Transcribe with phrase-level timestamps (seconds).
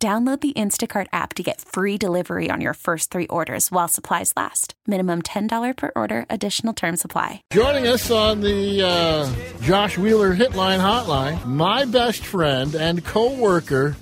[0.00, 4.32] Download the Instacart app to get free delivery on your first three orders while supplies
[4.36, 4.74] last.
[4.86, 7.42] Minimum $10 per order, additional term supply.
[7.50, 9.28] Joining us on the uh,
[9.60, 13.96] Josh Wheeler Hitline Hotline, my best friend and co worker,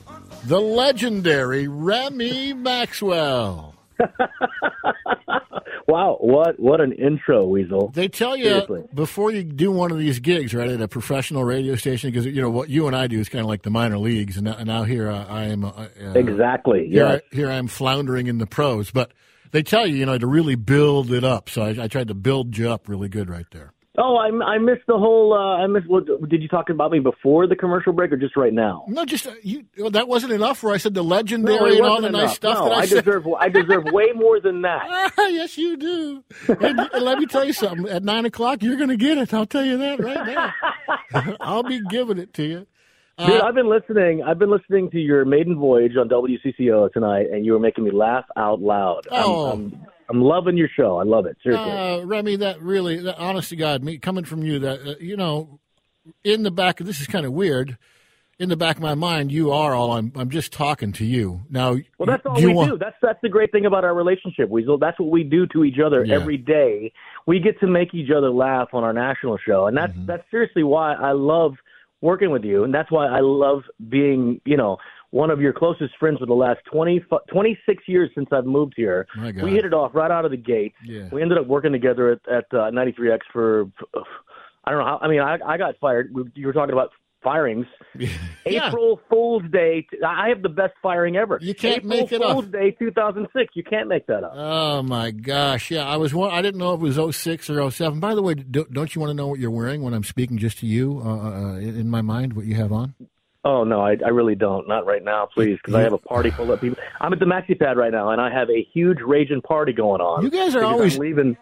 [0.45, 3.76] the legendary Remy Maxwell.
[5.89, 7.89] wow, what what an intro, Weasel.
[7.94, 8.84] They tell you Seriously.
[8.94, 12.41] before you do one of these gigs, right, at a professional radio station, because you
[12.41, 14.56] know what you and I do is kind of like the minor leagues, and now,
[14.56, 15.64] and now here uh, I am.
[15.64, 16.88] Uh, uh exactly.
[16.88, 17.22] Here, yes.
[17.33, 19.12] I, here I am floundering in the pros, but
[19.53, 21.48] they tell you, you know, to really build it up.
[21.48, 23.72] So I, I tried to build you up really good right there.
[23.98, 25.33] Oh, I, I missed the whole.
[25.33, 25.89] Uh, I missed.
[25.89, 28.84] What, did you talk about me before the commercial break, or just right now?
[28.88, 29.64] No, just uh, you.
[29.78, 30.62] Well, that wasn't enough.
[30.62, 32.22] Where I said the legendary no, and all the enough.
[32.22, 32.58] nice stuff.
[32.58, 33.27] No, I, I deserve.
[33.38, 35.12] I deserve way more than that.
[35.19, 36.25] yes, you do.
[36.48, 37.88] and, and let me tell you something.
[37.88, 39.33] At nine o'clock, you're going to get it.
[39.33, 41.36] I'll tell you that right now.
[41.41, 42.66] I'll be giving it to you.
[43.19, 44.22] Uh, Dude, I've been listening.
[44.22, 47.91] I've been listening to your maiden voyage on WCCO tonight, and you were making me
[47.91, 49.06] laugh out loud.
[49.10, 49.53] Oh.
[49.53, 50.99] I'm, I'm, I'm loving your show.
[50.99, 51.37] I love it.
[51.43, 52.37] Seriously, uh, Remy.
[52.37, 55.59] That really, that, honest to God, me coming from you, that uh, you know,
[56.25, 57.77] in the back of this is kind of weird.
[58.39, 59.93] In the back of my mind, you are all.
[59.93, 60.12] I'm.
[60.15, 61.77] I'm just talking to you now.
[61.99, 62.73] Well, that's all we want...
[62.73, 62.79] do.
[62.79, 64.77] That's that's the great thing about our relationship, Weasel.
[64.77, 66.17] That's what we do to each other yeah.
[66.17, 66.93] every day.
[67.27, 70.06] We get to make each other laugh on our national show, and that's mm-hmm.
[70.06, 71.55] that's seriously why I love
[72.00, 74.77] working with you, and that's why I love being, you know,
[75.11, 79.06] one of your closest friends for the last 20, 26 years since I've moved here.
[79.43, 80.75] We hit it off right out of the gate.
[80.84, 81.09] Yeah.
[81.12, 83.66] We ended up working together at, at uh, 93X for,
[84.65, 86.15] I don't know how, I mean, I, I got fired.
[86.34, 86.91] You were talking about
[87.27, 87.66] firings.
[87.99, 88.09] yeah.
[88.47, 89.87] April Fool's Day.
[90.06, 91.39] I have the best firing ever.
[91.43, 92.31] You can't April make it up.
[92.31, 92.53] April Fool's up.
[92.53, 93.56] Day 2006.
[93.56, 94.33] You can't make that up.
[94.34, 95.71] Oh my gosh!
[95.71, 96.15] Yeah, I was.
[96.15, 97.99] I didn't know if it was 06 or 07.
[97.99, 100.59] By the way, don't you want to know what you're wearing when I'm speaking just
[100.59, 102.34] to you uh, uh, in my mind?
[102.34, 102.95] What you have on?
[103.47, 104.67] Oh no, I, I really don't.
[104.67, 106.83] Not right now, please, because I have a party full of people.
[107.01, 110.01] I'm at the Maxi Pad right now, and I have a huge raging party going
[110.01, 110.25] on.
[110.25, 111.37] You guys are always I'm leaving.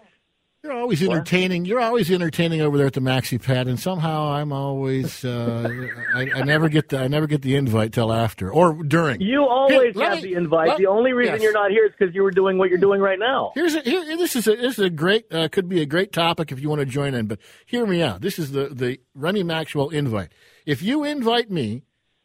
[0.63, 1.63] You're always entertaining.
[1.63, 1.69] What?
[1.69, 5.67] You're always entertaining over there at the Maxi Pad, and somehow I'm always uh,
[6.15, 9.23] I, I, never get the I never get the invite till after or during.
[9.23, 10.69] You always here, have me, the invite.
[10.69, 11.43] Let, the only reason yes.
[11.43, 13.53] you're not here is because you were doing what you're doing right now.
[13.55, 16.13] Here's a, here, this is a, this is a great uh, could be a great
[16.13, 17.29] topic if you want to join in.
[17.29, 18.21] But hear me out.
[18.21, 20.33] This is the the Remy Maxwell invite.
[20.67, 21.83] If you invite me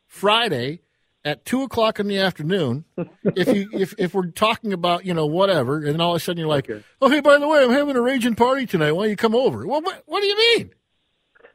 [0.09, 0.81] Friday
[1.23, 2.83] at two o'clock in the afternoon,
[3.23, 6.39] if you if if we're talking about you know whatever, and all of a sudden
[6.39, 6.83] you're like, okay.
[7.01, 8.91] oh hey, by the way, I'm having a raging party tonight.
[8.91, 9.65] Why don't you come over?
[9.65, 10.71] Well, what, what do you mean?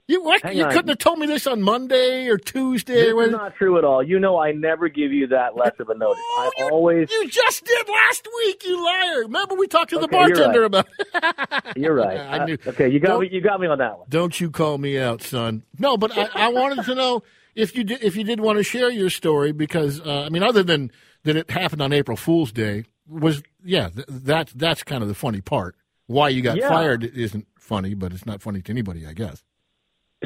[0.07, 3.11] You what, you couldn't have told me this on Monday or Tuesday.
[3.11, 4.03] This is not true at all.
[4.03, 6.23] You know, I never give you that less of a notice.
[6.23, 7.11] Oh, I always.
[7.11, 9.21] You just did last week, you liar!
[9.23, 10.85] Remember we talked to okay, the bartender you're right.
[11.55, 11.77] about.
[11.77, 12.21] you're right.
[12.21, 12.59] I knew.
[12.67, 13.31] Okay, you got me.
[13.33, 14.07] You got me on that one.
[14.11, 15.63] Don't you call me out, son?
[15.79, 17.23] No, but I, I wanted to know
[17.55, 20.43] if you did, if you did want to share your story, because uh, I mean,
[20.43, 20.91] other than
[21.25, 22.85] that, it happened on April Fool's Day.
[23.09, 25.77] Was yeah, th- that that's kind of the funny part.
[26.07, 26.69] Why you got yeah.
[26.69, 29.43] fired isn't funny, but it's not funny to anybody, I guess.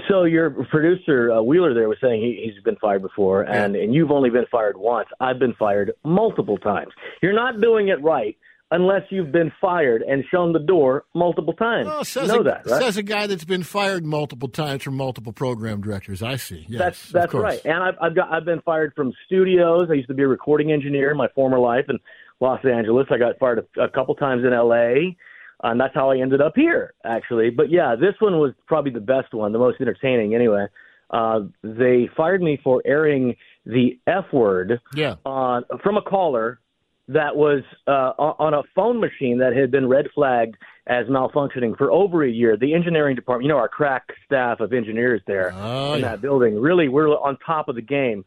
[0.08, 3.94] So your producer uh, Wheeler there was saying he, has been fired before, and and
[3.94, 5.08] you've only been fired once.
[5.20, 6.92] I've been fired multiple times.
[7.20, 8.36] You're not doing it right
[8.70, 11.86] unless you've been fired and shown the door multiple times.
[11.86, 12.82] Well, says you know a, that, right?
[12.82, 16.22] Says a guy that's been fired multiple times from multiple program directors.
[16.22, 16.66] I see.
[16.68, 17.60] Yes, that's that's right.
[17.64, 19.88] And I've I've, got, I've been fired from studios.
[19.90, 21.98] I used to be a recording engineer in my former life in
[22.40, 23.06] Los Angeles.
[23.10, 25.16] I got fired a, a couple times in L.A.
[25.60, 27.50] And that's how I ended up here, actually.
[27.50, 30.66] But yeah, this one was probably the best one, the most entertaining, anyway.
[31.10, 33.34] Uh, they fired me for airing
[33.66, 35.16] the F word yeah.
[35.24, 36.60] on from a caller
[37.08, 40.56] that was uh, on a phone machine that had been red flagged
[40.86, 42.56] as malfunctioning for over a year.
[42.56, 46.10] The engineering department, you know, our crack staff of engineers there oh, in yeah.
[46.10, 48.24] that building, really we're on top of the game.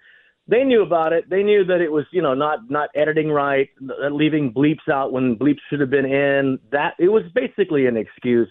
[0.47, 1.29] They knew about it.
[1.29, 3.69] They knew that it was, you know, not not editing right,
[4.11, 6.59] leaving bleeps out when bleeps should have been in.
[6.71, 8.49] That it was basically an excuse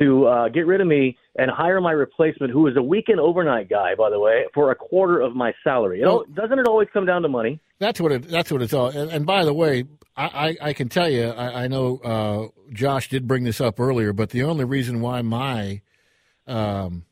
[0.00, 3.68] to uh, get rid of me and hire my replacement, who is a weekend overnight
[3.68, 6.00] guy, by the way, for a quarter of my salary.
[6.00, 7.60] You know, doesn't it always come down to money?
[7.78, 8.28] That's what it.
[8.28, 8.88] That's what it's all.
[8.88, 9.84] And, and by the way,
[10.16, 13.78] I, I, I, can tell you, I, I know uh, Josh did bring this up
[13.78, 15.82] earlier, but the only reason why my
[16.46, 17.04] um,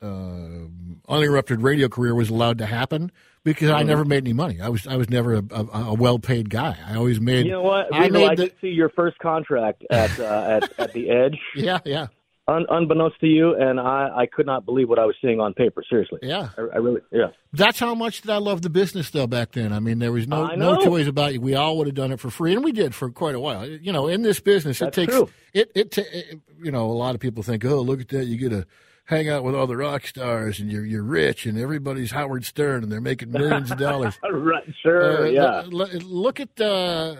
[0.00, 0.68] uh,
[1.08, 3.10] uninterrupted radio career was allowed to happen
[3.44, 3.88] because I mm-hmm.
[3.88, 4.60] never made any money.
[4.60, 6.76] I was I was never a, a, a well paid guy.
[6.86, 7.46] I always made.
[7.46, 7.94] You know what?
[7.94, 11.38] I, made I the, did see your first contract at uh, at at the Edge.
[11.54, 12.08] Yeah, yeah.
[12.46, 15.54] Un, unbeknownst to you, and I, I could not believe what I was seeing on
[15.54, 15.82] paper.
[15.88, 17.28] Seriously, yeah, I, I really, yeah.
[17.54, 19.72] That's how much that I loved the business though back then.
[19.72, 21.40] I mean, there was no no choice about it.
[21.40, 23.66] We all would have done it for free, and we did for quite a while.
[23.66, 25.30] You know, in this business, That's it takes true.
[25.54, 26.40] it, it, it.
[26.62, 28.66] You know, a lot of people think, oh, look at that, you get a
[29.04, 32.82] hang out with all the rock stars and you're you're rich and everybody's Howard Stern
[32.82, 34.18] and they're making millions of dollars.
[34.30, 35.62] right, sure, uh, yeah.
[35.66, 37.16] Look, look at uh,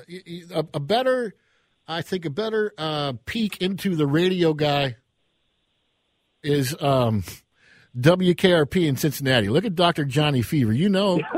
[0.50, 1.34] a, a, better,
[1.86, 4.96] I think, a better uh, peek into the radio guy
[6.42, 7.24] is um,
[7.98, 9.48] WKRP in Cincinnati.
[9.48, 10.04] Look at Dr.
[10.04, 10.72] Johnny Fever.
[10.72, 11.20] You know.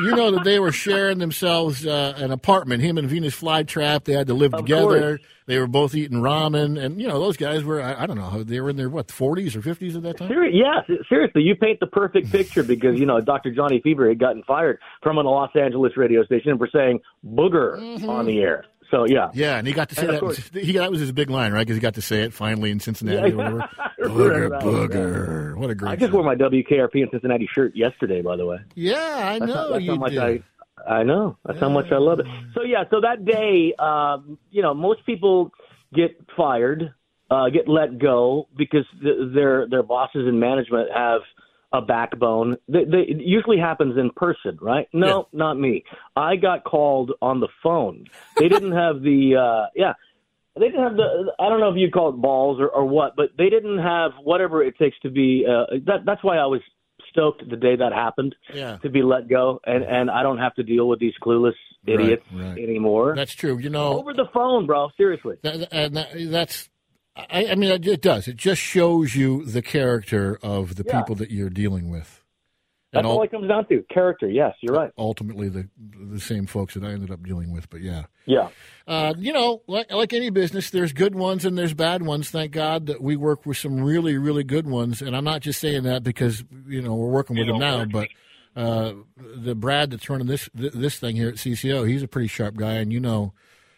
[0.00, 2.82] you know that they were sharing themselves uh, an apartment.
[2.82, 4.04] Him and Venus Flytrap.
[4.04, 5.18] They had to live of together.
[5.18, 5.20] Course.
[5.46, 7.80] They were both eating ramen, and you know those guys were.
[7.80, 8.42] I, I don't know.
[8.42, 10.30] They were in their what forties or fifties at that time.
[10.50, 13.54] yeah, seriously, you paint the perfect picture because you know Dr.
[13.54, 18.08] Johnny Fever had gotten fired from a Los Angeles radio station for saying booger mm-hmm.
[18.08, 18.64] on the air.
[18.90, 20.50] So yeah, yeah, and he got to say that.
[20.52, 21.66] He, that was his big line, right?
[21.66, 23.68] Because he got to say it finally in Cincinnati or whatever.
[24.00, 25.54] booger, booger.
[25.54, 25.60] Yeah.
[25.60, 25.90] What a great!
[25.90, 26.16] I just show.
[26.16, 28.58] wore my WKRP in Cincinnati shirt yesterday, by the way.
[28.74, 30.20] Yeah, I know that's how, that's you how much did.
[30.20, 30.42] I,
[30.88, 31.36] I know.
[31.44, 31.60] That's yeah.
[31.60, 32.26] how much I love it.
[32.54, 35.52] So yeah, so that day, um, you know, most people
[35.92, 36.94] get fired,
[37.30, 41.22] uh, get let go because th- their their bosses and management have
[41.72, 42.56] a backbone.
[42.68, 44.88] They, they, it usually happens in person, right?
[44.92, 45.38] No, yeah.
[45.38, 45.84] not me.
[46.14, 48.04] I got called on the phone.
[48.38, 49.94] They didn't have the uh, yeah.
[50.58, 51.32] They didn't have the.
[51.38, 54.12] I don't know if you call it balls or, or what, but they didn't have
[54.22, 55.44] whatever it takes to be.
[55.46, 56.62] Uh, that, that's why I was
[57.10, 58.78] stoked the day that happened yeah.
[58.78, 61.52] to be let go, and and I don't have to deal with these clueless
[61.86, 62.58] idiots right, right.
[62.58, 63.14] anymore.
[63.14, 63.58] That's true.
[63.58, 64.88] You know, over the phone, bro.
[64.96, 66.68] Seriously, that, and that, that's.
[67.16, 68.28] I, I, mean, it does.
[68.28, 71.00] It just shows you the character of the yeah.
[71.00, 72.22] people that you're dealing with.
[72.92, 74.28] That's all, all it comes down to character.
[74.28, 74.90] Yes, you're right.
[74.96, 77.68] Ultimately, the the same folks that I ended up dealing with.
[77.68, 78.48] But yeah, yeah.
[78.86, 82.30] Uh, you know, like like any business, there's good ones and there's bad ones.
[82.30, 85.02] Thank God that we work with some really really good ones.
[85.02, 88.08] And I'm not just saying that because you know we're working with them now, but
[88.54, 92.54] uh, the Brad that's running this this thing here at CCO, he's a pretty sharp
[92.54, 93.32] guy, and you know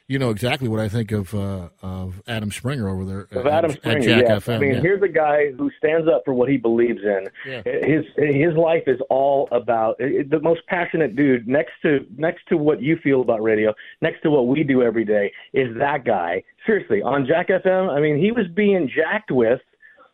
[0.09, 3.29] you know exactly what I think of uh, of Adam Springer over there.
[3.31, 4.23] Of Adam Springer, yeah.
[4.23, 4.81] FM, I mean, yeah.
[4.81, 7.29] here's a guy who stands up for what he believes in.
[7.47, 7.63] Yeah.
[7.65, 11.47] His his life is all about the most passionate dude.
[11.47, 15.05] Next to next to what you feel about radio, next to what we do every
[15.05, 16.43] day, is that guy.
[16.65, 19.61] Seriously, on Jack FM, I mean, he was being jacked with,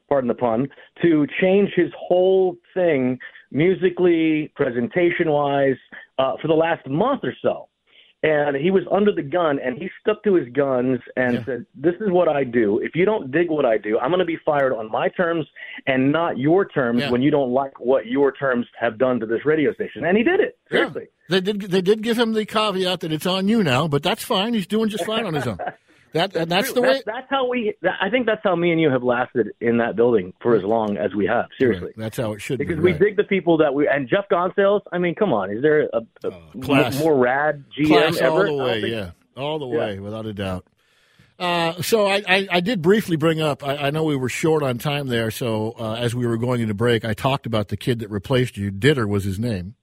[0.08, 0.68] pardon the pun,
[1.02, 3.18] to change his whole thing
[3.52, 5.76] musically, presentation wise,
[6.18, 7.68] uh, for the last month or so
[8.24, 11.44] and he was under the gun and he stuck to his guns and Yeah.
[11.44, 14.18] said this is what i do if you don't dig what i do i'm going
[14.20, 15.46] to be fired on my terms
[15.86, 17.10] and not your terms Yeah.
[17.10, 20.24] when you don't like what your terms have done to this radio station and he
[20.24, 20.90] did it Yeah.
[21.28, 21.60] They did.
[21.62, 24.52] They did give him the caveat that it's on you now, but that's fine.
[24.52, 25.56] He's doing just fine on his own.
[26.14, 26.92] That and that's the way.
[26.94, 29.76] that's, that's how we that, i think that's how me and you have lasted in
[29.78, 31.94] that building for as long as we have seriously Right.
[31.96, 32.82] That's how it should because be.
[32.82, 33.00] Because we right.
[33.00, 34.82] dig the people that we and Jeff Gonzalez.
[34.92, 36.94] I mean, come on, is there a, a class.
[36.96, 38.46] m- more rad GM Class ever?
[38.48, 39.78] all the way, think- yeah, all the Yeah.
[39.78, 40.64] way, without a doubt.
[41.36, 43.66] Uh, so I, I, I did briefly bring up.
[43.66, 45.32] I, I know we were short on time there.
[45.32, 48.56] So uh, as we were going into break, I talked about the kid that replaced
[48.56, 48.70] you.
[48.70, 49.74] Ditter was his name.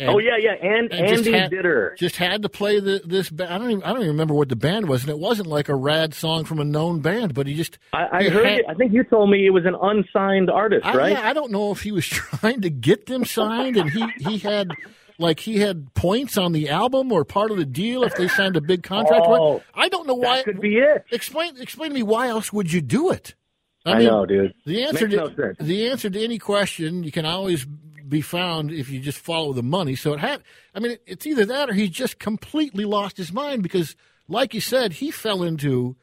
[0.00, 1.96] Oh, and- oh yeah, yeah, and, and Andy had- Ditter.
[1.98, 3.28] Just had to play the, this.
[3.30, 3.70] Ba- I don't.
[3.70, 6.14] Even, I don't even remember what the band was, and it wasn't like a rad
[6.14, 7.34] song from a known band.
[7.34, 7.78] But he just.
[7.92, 8.64] I, I he heard had- it.
[8.68, 11.12] I think you told me it was an unsigned artist, I, right?
[11.12, 14.38] yeah, I don't know if he was trying to get them signed, and he he
[14.38, 14.70] had
[15.18, 18.56] like he had points on the album or part of the deal if they signed
[18.56, 19.26] a big contract.
[19.28, 20.36] Oh, I don't know why.
[20.36, 21.04] that could be it.
[21.12, 23.34] Explain explain to me why else would you do it?
[23.84, 24.52] I, mean, know, dude.
[24.66, 25.56] The answer Makes to no sense.
[25.58, 27.66] the answer to any question you can always
[28.10, 29.94] be found if you just follow the money.
[29.94, 30.42] So it had.
[30.74, 33.96] I mean, it's either that or he just completely lost his mind because,
[34.28, 35.96] like you said, he fell into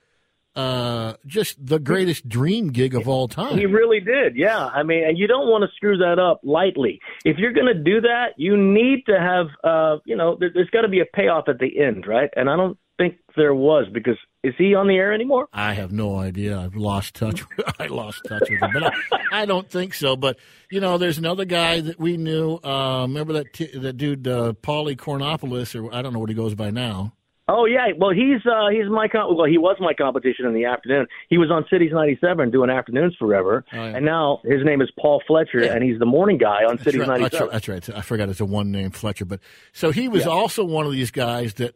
[0.56, 3.58] uh, just the greatest dream gig of all time.
[3.60, 4.66] He really did, yeah.
[4.66, 7.00] I mean, and you don't want to screw that up lightly.
[7.24, 10.72] If you're going to do that, you need to have, uh, you know, there, there's
[10.72, 12.32] got to be a payoff at the end, right?
[12.36, 15.48] And I don't think there was because is he on the air anymore?
[15.51, 16.58] I have no idea.
[16.58, 17.44] I've lost touch.
[17.80, 20.16] I lost touch with him, but I, I don't think so.
[20.16, 20.38] But
[20.72, 22.60] you know, there's another guy that we knew.
[22.63, 26.36] Uh, remember that t- that dude, uh, Paulie Cornopoulos, or I don't know what he
[26.36, 27.13] goes by now.
[27.50, 30.66] Oh yeah, well he's uh he's my com- well he was my competition in the
[30.66, 31.08] afternoon.
[31.30, 33.96] He was on Cities 97 doing afternoons forever, oh, yeah.
[33.96, 35.74] and now his name is Paul Fletcher, yeah.
[35.74, 37.22] and he's the morning guy on that's Cities right.
[37.22, 37.50] 97.
[37.51, 37.75] That's right.
[37.75, 37.98] that's right.
[37.98, 39.39] I forgot it's a one name Fletcher, but
[39.72, 40.32] so he was yeah.
[40.32, 41.74] also one of these guys that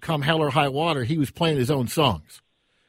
[0.00, 2.40] come hell or high water, he was playing his own songs.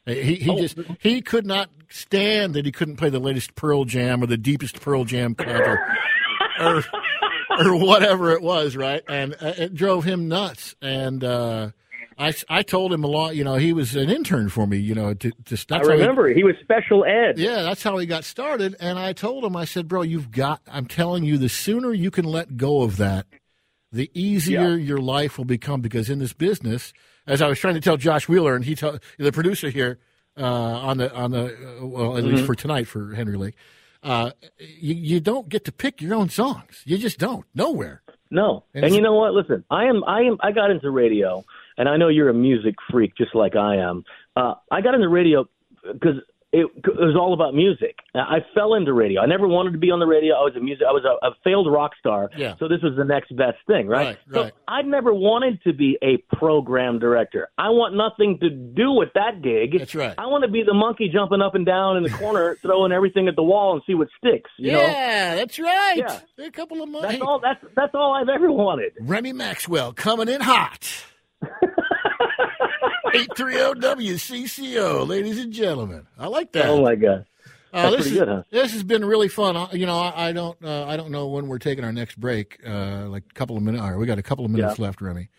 [0.05, 0.57] He he oh.
[0.59, 4.37] just he could not stand that he couldn't play the latest Pearl Jam or the
[4.37, 5.79] deepest Pearl Jam or,
[6.59, 6.83] or,
[7.59, 9.03] or whatever it was, right?
[9.07, 10.75] And uh, it drove him nuts.
[10.81, 11.71] And uh,
[12.19, 13.35] I, I told him a lot.
[13.35, 14.77] You know, he was an intern for me.
[14.77, 17.39] You know, to, to I remember he, he, was special ed.
[17.39, 18.75] Yeah, that's how he got started.
[18.79, 20.61] And I told him, I said, bro, you've got.
[20.67, 23.25] I'm telling you, the sooner you can let go of that,
[23.91, 24.85] the easier yeah.
[24.85, 25.81] your life will become.
[25.81, 26.93] Because in this business
[27.29, 29.99] as I was trying to tell Josh Wheeler, and he told the producer here
[30.37, 32.35] uh, on the on the uh, well, at mm-hmm.
[32.35, 33.55] least for tonight for Henry Lake,
[34.03, 36.81] uh, you, you don't get to pick your own songs.
[36.85, 38.01] You just don't nowhere.
[38.31, 39.33] No, and, and you know what?
[39.33, 41.45] Listen, I am I am I got into radio,
[41.79, 44.03] and I know you're a music freak just like I am.
[44.35, 45.49] Uh, I got into radio
[45.91, 46.17] because
[46.51, 47.95] it, it was all about music.
[48.15, 49.21] I fell into radio.
[49.21, 50.33] I never wanted to be on the radio.
[50.33, 50.83] I was a music.
[50.87, 52.31] I was a, a failed rock star.
[52.35, 52.55] Yeah.
[52.59, 54.05] So this was the next best thing, right?
[54.07, 54.17] Right.
[54.33, 54.53] So right.
[54.67, 57.49] I never wanted to be a program director.
[57.57, 59.77] I want nothing to do with that gig.
[59.77, 60.15] That's right.
[60.17, 63.27] I want to be the monkey jumping up and down in the corner, throwing everything
[63.27, 64.49] at the wall and see what sticks.
[64.57, 65.35] You yeah, know?
[65.37, 65.97] that's right.
[65.97, 66.45] Yeah.
[66.45, 67.09] A couple of months.
[67.09, 67.39] That's all.
[67.39, 68.93] That's that's all I've ever wanted.
[68.99, 71.05] Remy Maxwell coming in hot.
[73.13, 76.07] 830 WCCO, ladies and gentlemen.
[76.17, 76.67] I like that.
[76.67, 77.25] Oh my god.
[77.71, 78.43] Uh, this, is, good, huh?
[78.49, 79.67] this has been really fun.
[79.73, 82.59] You know, I, I don't, uh, I don't know when we're taking our next break.
[82.65, 83.83] Uh, like a couple of minutes.
[83.83, 84.85] All right, we got a couple of minutes yeah.
[84.85, 85.29] left, Remy,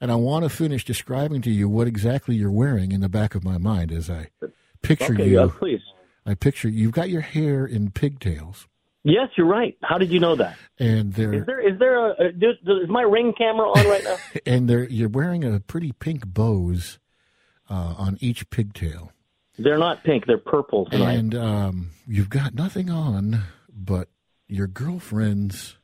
[0.00, 3.34] and I want to finish describing to you what exactly you're wearing in the back
[3.34, 4.30] of my mind as I
[4.82, 5.40] picture okay, you.
[5.40, 5.80] Yeah, please.
[6.24, 8.66] I picture you've got your hair in pigtails.
[9.04, 9.76] Yes, you're right.
[9.82, 10.56] How did you know that?
[10.80, 14.16] And there is there is there a, a is my ring camera on right now?
[14.46, 16.98] and there you're wearing a pretty pink bows
[17.68, 19.12] uh, on each pigtail.
[19.58, 21.14] They're not pink; they're purple tonight.
[21.14, 23.42] And um, you've got nothing on
[23.72, 24.08] but
[24.48, 25.76] your girlfriend's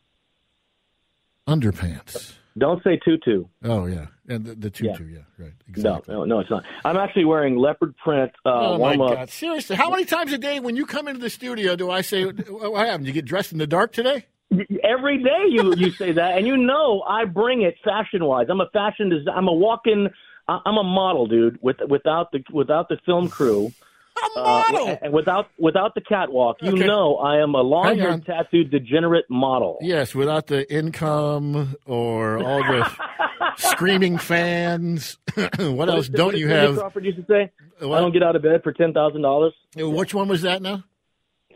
[1.47, 2.35] underpants.
[2.59, 3.45] Don't say tutu.
[3.65, 5.21] Oh yeah, and the, the tutu, yeah.
[5.39, 5.53] yeah, right.
[5.69, 6.13] Exactly.
[6.13, 6.65] No, no, no, it's not.
[6.85, 8.31] I'm actually wearing leopard print.
[8.45, 9.31] Uh, oh my god!
[9.31, 12.25] Seriously, how many times a day when you come into the studio do I say,
[12.25, 13.07] "What happened?
[13.07, 14.27] You get dressed in the dark today?"
[14.85, 18.49] Every day you you say that, and you know I bring it fashion wise.
[18.51, 19.35] I'm a fashion design.
[19.35, 20.11] I'm a walk-in
[20.65, 21.59] I'm a model, dude.
[21.63, 23.73] With without the without the film crew,
[24.37, 24.99] a model.
[25.05, 26.87] Uh, without without the catwalk, you okay.
[26.87, 29.79] know I am a long-haired, tattooed, degenerate model.
[29.81, 32.91] Yes, without the income or all the
[33.57, 35.19] screaming fans.
[35.59, 36.77] what else don't what you have?
[36.77, 37.51] Crawford used to say,
[37.87, 37.99] what?
[37.99, 40.85] "I don't get out of bed for ten thousand dollars." Which one was that now?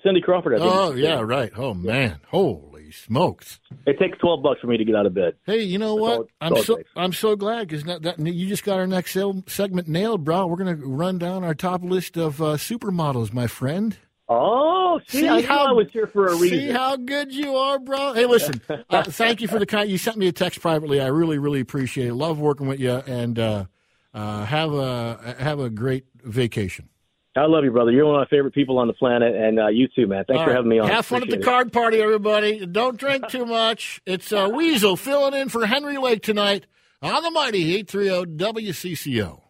[0.03, 0.55] Cindy Crawford.
[0.55, 0.73] I think.
[0.73, 1.53] Oh yeah, right.
[1.57, 3.61] Oh man, holy smokes!
[3.87, 5.35] It takes twelve bucks for me to get out of bed.
[5.45, 6.19] Hey, you know That's what?
[6.19, 10.25] All, I'm so I'm so glad because that, you just got our next segment nailed,
[10.25, 10.47] bro.
[10.47, 13.97] We're gonna run down our top list of uh, supermodels, my friend.
[14.29, 16.59] Oh, see, see I how, I was here for a reason.
[16.59, 18.13] See how good you are, bro.
[18.13, 18.61] Hey, listen,
[18.91, 19.89] uh, thank you for the kind.
[19.89, 21.01] You sent me a text privately.
[21.01, 22.15] I really, really appreciate it.
[22.15, 23.65] Love working with you, and uh,
[24.13, 26.89] uh, have a have a great vacation.
[27.37, 27.91] I love you, brother.
[27.91, 30.25] You're one of my favorite people on the planet, and uh, you too, man.
[30.27, 30.89] Thanks All for having me on.
[30.89, 31.53] Have fun Appreciate at the it.
[31.53, 32.65] card party, everybody.
[32.67, 34.01] Don't drink too much.
[34.07, 36.67] It's uh, Weasel filling in for Henry Lake tonight
[37.03, 39.41] on the mighty 830 WCCO.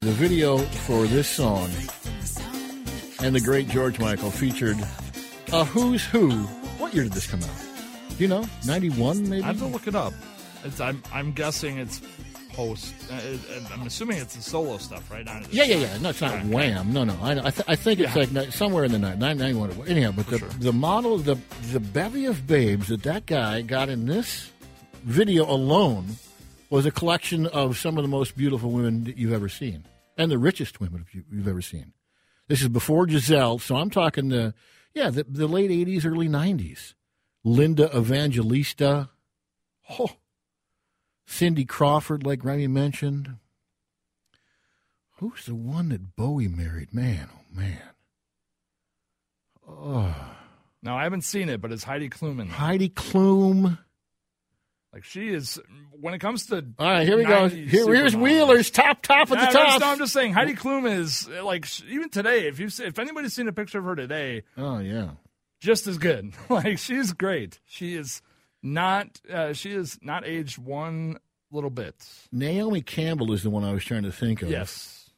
[0.00, 1.70] The video for this song
[3.22, 4.76] and the great George Michael featured
[5.52, 6.30] a who's who.
[6.78, 7.48] What year did this come out?
[8.10, 8.44] Do you know?
[8.66, 9.42] 91, maybe?
[9.42, 10.12] I have to look it up.
[10.64, 12.00] It's, I'm, I'm guessing it's
[12.54, 12.94] post.
[13.10, 13.20] Uh,
[13.72, 15.24] I'm assuming it's the solo stuff, right?
[15.24, 15.98] Not yeah, yeah, yeah.
[15.98, 16.46] No, it's not right.
[16.46, 16.92] Wham.
[16.92, 17.16] No, no.
[17.20, 18.40] I, I, th- I think it's yeah.
[18.40, 19.70] like somewhere in the night, nine ninety one.
[19.86, 20.48] Anyhow, but the, sure.
[20.48, 21.36] the model, the
[21.72, 24.50] the bevy of babes that that guy got in this
[25.02, 26.06] video alone
[26.70, 29.84] was a collection of some of the most beautiful women that you've ever seen,
[30.16, 31.92] and the richest women you've ever seen.
[32.48, 34.54] This is before Gisele, so I'm talking the
[34.94, 36.94] yeah the, the late '80s, early '90s.
[37.44, 39.10] Linda Evangelista.
[39.98, 40.08] Oh,
[41.26, 43.36] Cindy Crawford, like Remy mentioned.
[45.18, 46.92] Who's the one that Bowie married?
[46.92, 47.82] Man, oh man.
[49.66, 50.36] Oh.
[50.82, 52.46] No, I haven't seen it, but it's Heidi Klum.
[52.48, 53.78] Heidi Klum.
[54.92, 55.58] Like she is,
[55.90, 57.48] when it comes to all right, here we go.
[57.48, 59.80] Here, here's Wheeler's top top of the top.
[59.80, 62.46] No, I'm just saying Heidi Klum is like even today.
[62.46, 65.10] If you if anybody's seen a picture of her today, oh yeah,
[65.58, 66.32] just as good.
[66.48, 67.58] like she's great.
[67.64, 68.22] She is
[68.64, 71.18] not uh, she is not aged one
[71.52, 71.94] little bit.
[72.32, 74.50] Naomi Campbell is the one I was trying to think of.
[74.50, 75.10] Yes.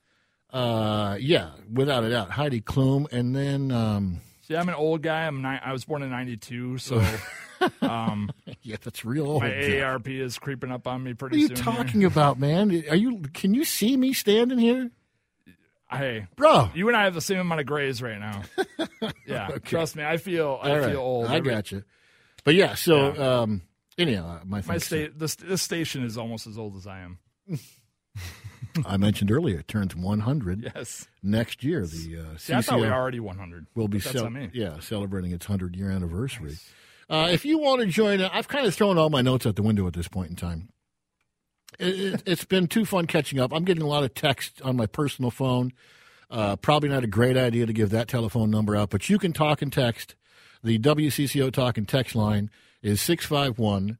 [0.52, 3.70] Uh, yeah, without a doubt, Heidi Klum, and then.
[3.70, 5.26] Um, See, I'm an old guy.
[5.26, 7.02] I'm ni- I was born in '92, so
[7.82, 8.30] Um,
[8.62, 9.42] yeah, that's real old.
[9.42, 9.58] my Jeff.
[10.02, 12.08] AARP is creeping up on me What pretty are you talking here.
[12.08, 12.70] about, man?
[12.90, 13.22] Are you?
[13.34, 14.90] Can you see me standing here,
[15.90, 16.70] Hey, bro?
[16.74, 18.42] you and I have the same amount of grays right now.
[19.26, 21.26] Yeah, trust me, I feel I All right, feel old.
[21.26, 21.82] I got you.
[22.46, 23.62] But yeah, so um,
[23.98, 27.18] anyhow, my My sta- this, this station is almost as old as I am.
[28.86, 31.08] I mentioned earlier it turns 100 Yes.
[31.22, 31.86] next year.
[31.86, 33.66] The uh, See, I thought we were already 100.
[33.74, 36.56] will be cel- yeah celebrating its 100 year anniversary.
[37.10, 39.62] Uh, if you want to join, I've kind of thrown all my notes out the
[39.62, 40.68] window at this point in time.
[41.78, 43.52] It, it, it's been too fun catching up.
[43.52, 45.72] I'm getting a lot of text on my personal phone.
[46.30, 49.32] Uh, probably not a great idea to give that telephone number out, but you can
[49.32, 50.14] talk and text.
[50.66, 52.50] The WCCO talk and text line
[52.82, 53.98] is 651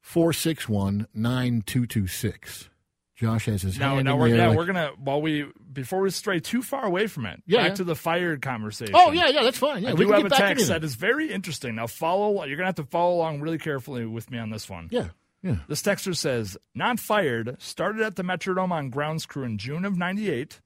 [0.00, 2.70] 461 9226.
[3.14, 6.00] Josh has his Now, hand now in we're, yeah, like- we're gonna while we before
[6.00, 7.42] we stray too far away from it.
[7.46, 7.74] Yeah, back yeah.
[7.74, 8.94] to the fired conversation.
[8.96, 9.82] Oh, yeah, yeah, that's fine.
[9.82, 11.74] Yeah, I we do can have get a text that is very interesting.
[11.74, 12.42] Now follow.
[12.46, 14.88] You're gonna have to follow along really carefully with me on this one.
[14.90, 15.08] Yeah,
[15.42, 15.56] yeah.
[15.68, 19.98] This texter says, not fired, started at the Metrodome on grounds crew in June of
[19.98, 20.62] 98,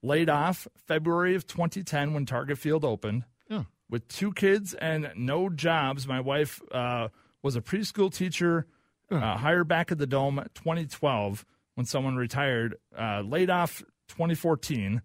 [0.00, 3.24] laid off February of 2010 when Target Field opened.
[3.90, 7.08] With two kids and no jobs, my wife uh,
[7.42, 8.66] was a preschool teacher,
[9.10, 11.44] uh, hired back at the Dome 2012
[11.74, 15.02] when someone retired, uh, laid off 2014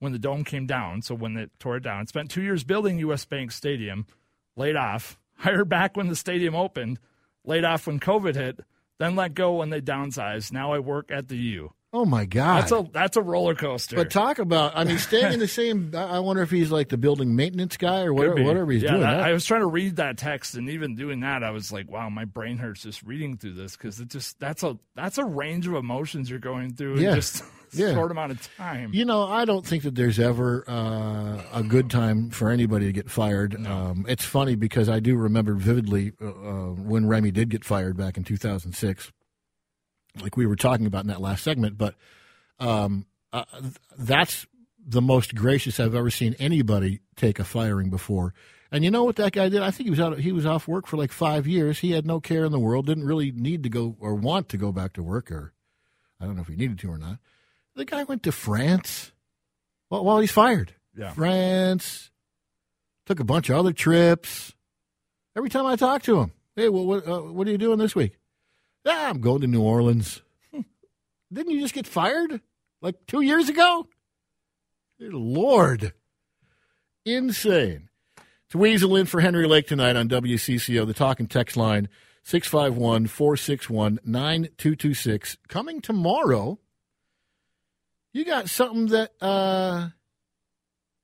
[0.00, 1.00] when the Dome came down.
[1.00, 3.24] So when they tore it down, spent two years building U.S.
[3.24, 4.06] Bank Stadium,
[4.54, 6.98] laid off, hired back when the stadium opened,
[7.44, 8.60] laid off when COVID hit,
[8.98, 10.52] then let go when they downsized.
[10.52, 11.72] Now I work at the U.
[11.96, 12.62] Oh, my God.
[12.62, 13.96] That's a that's a roller coaster.
[13.96, 15.92] But talk about, I mean, staying in the same.
[15.96, 19.02] I wonder if he's like the building maintenance guy or whatever, whatever he's yeah, doing.
[19.02, 21.90] that- I was trying to read that text, and even doing that, I was like,
[21.90, 25.24] "Wow, my brain hurts just reading through this because it just that's a that's a
[25.24, 27.10] range of emotions you're going through Yeah.
[27.10, 27.94] in just Yeah.
[27.94, 31.90] short amount of time." you know, I don't think that there's ever uh, a good
[31.90, 33.54] time for anybody to get fired.
[33.66, 36.32] Um, it's funny because I do remember vividly uh, uh,
[36.72, 39.12] when Remy did get fired back in 2006,
[40.20, 41.76] like we were talking about in that last segment.
[41.78, 41.94] But
[42.58, 43.44] um, uh,
[43.98, 44.46] that's
[44.86, 48.34] the most gracious I've ever seen anybody take a firing before.
[48.72, 49.62] And you know what that guy did?
[49.62, 50.18] I think he was out.
[50.18, 51.78] He was off work for like five years.
[51.78, 52.86] He had no care in the world.
[52.86, 55.52] Didn't really need to go or want to go back to work, or
[56.20, 57.18] I don't know if he needed to or not.
[57.76, 59.12] The guy went to France.
[59.90, 61.12] Well, while he's fired, Yeah.
[61.12, 62.10] France
[63.06, 64.52] took a bunch of other trips.
[65.36, 67.94] Every time I talk to him, hey, well, what uh, what are you doing this
[67.94, 68.15] week?
[68.86, 70.22] Yeah, I'm going to New Orleans.
[71.32, 72.40] Didn't you just get fired
[72.80, 73.88] like two years ago?
[75.00, 75.92] Good Lord.
[77.04, 77.88] Insane.
[78.46, 81.88] It's Weasel in for Henry Lake tonight on WCCO, the talk and text line
[82.22, 85.38] 651 461 9226.
[85.48, 86.60] Coming tomorrow,
[88.12, 89.88] you got something that uh,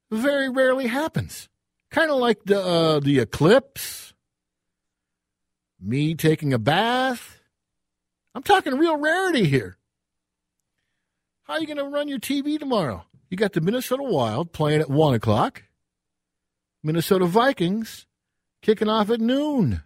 [0.09, 1.49] very rarely happens.
[1.90, 4.14] Kind of like the, uh, the eclipse,
[5.81, 7.41] me taking a bath.
[8.35, 9.77] I'm talking real rarity here.
[11.45, 13.05] How are you going to run your TV tomorrow?
[13.29, 15.62] You got the Minnesota Wild playing at 1 o'clock.
[16.83, 18.07] Minnesota Vikings
[18.62, 19.83] kicking off at noon.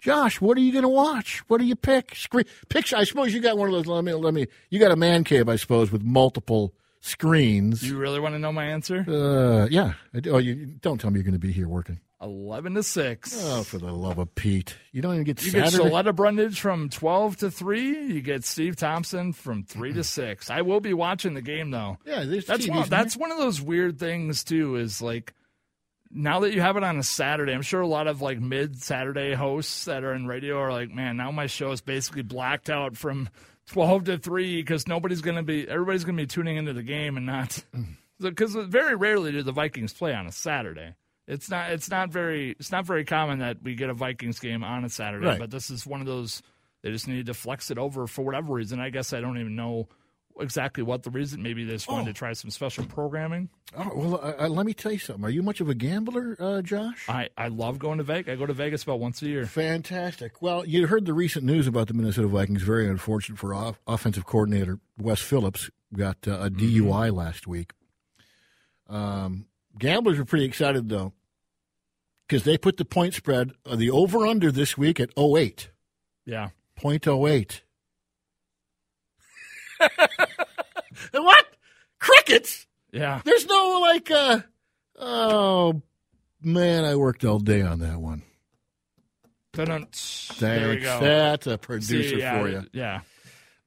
[0.00, 1.38] Josh, what are you going to watch?
[1.48, 2.14] What do you pick?
[2.14, 2.96] Screen picture.
[2.96, 3.86] I suppose you got one of those.
[3.86, 4.12] Let me.
[4.12, 4.46] Let me.
[4.68, 7.82] You got a man cave, I suppose, with multiple screens.
[7.82, 9.04] You really want to know my answer?
[9.08, 9.94] uh, yeah.
[10.12, 12.00] I do- Oh, you don't tell me you're going to be here working.
[12.24, 13.38] Eleven to six.
[13.44, 14.74] Oh, for the love of Pete!
[14.92, 15.84] You don't even get You Saturday.
[15.84, 18.12] get Sheletta Brundidge from 12 to 3.
[18.14, 20.48] You get Steve Thompson from 3 to 6.
[20.50, 21.98] I will be watching the game, though.
[22.06, 25.34] yeah, That's one, that's one of those weird things, too, is like
[26.10, 28.80] now that you have it on a Saturday, I'm sure a lot of like mid
[28.82, 32.70] Saturday hosts that are in radio are like, man, now my show is basically blacked
[32.70, 33.28] out from
[33.72, 36.82] 12 to 3 because nobody's going to be, everybody's going to be tuning into the
[36.82, 37.62] game and not,
[38.20, 40.94] because very rarely do the Vikings play on a Saturday.
[41.26, 41.70] It's not.
[41.72, 42.50] It's not very.
[42.58, 45.26] It's not very common that we get a Vikings game on a Saturday.
[45.26, 45.38] Right.
[45.38, 46.42] But this is one of those.
[46.82, 48.78] They just needed to flex it over for whatever reason.
[48.78, 49.88] I guess I don't even know
[50.38, 51.42] exactly what the reason.
[51.42, 52.06] Maybe they just wanted Oh.
[52.06, 53.48] to try some special programming.
[53.74, 55.24] Oh, well, uh, uh, let me tell you something.
[55.24, 57.08] Are you much of a gambler, uh, Josh?
[57.08, 58.32] I, I love going to Vegas.
[58.32, 59.46] I go to Vegas about once a year.
[59.46, 60.42] Fantastic.
[60.42, 62.62] Well, you heard the recent news about the Minnesota Vikings.
[62.62, 65.70] Very unfortunate for off- offensive coordinator Wes Phillips.
[65.96, 67.72] Got uh, a DUI last week.
[68.88, 69.46] Um,
[69.78, 71.12] gamblers are pretty excited, though,
[72.26, 75.70] because they put the point spread, uh, the over under this week at 08.
[76.26, 76.50] Yeah.
[76.76, 77.62] Point oh eight.
[81.12, 81.46] what?
[82.00, 82.66] Crickets?
[82.92, 83.20] Yeah.
[83.24, 84.40] There's no like uh
[84.98, 85.82] oh
[86.40, 88.22] man, I worked all day on that one.
[89.52, 90.32] Thanks.
[90.38, 91.00] There we go.
[91.00, 92.64] That's a producer See, yeah, for you.
[92.72, 93.00] Yeah.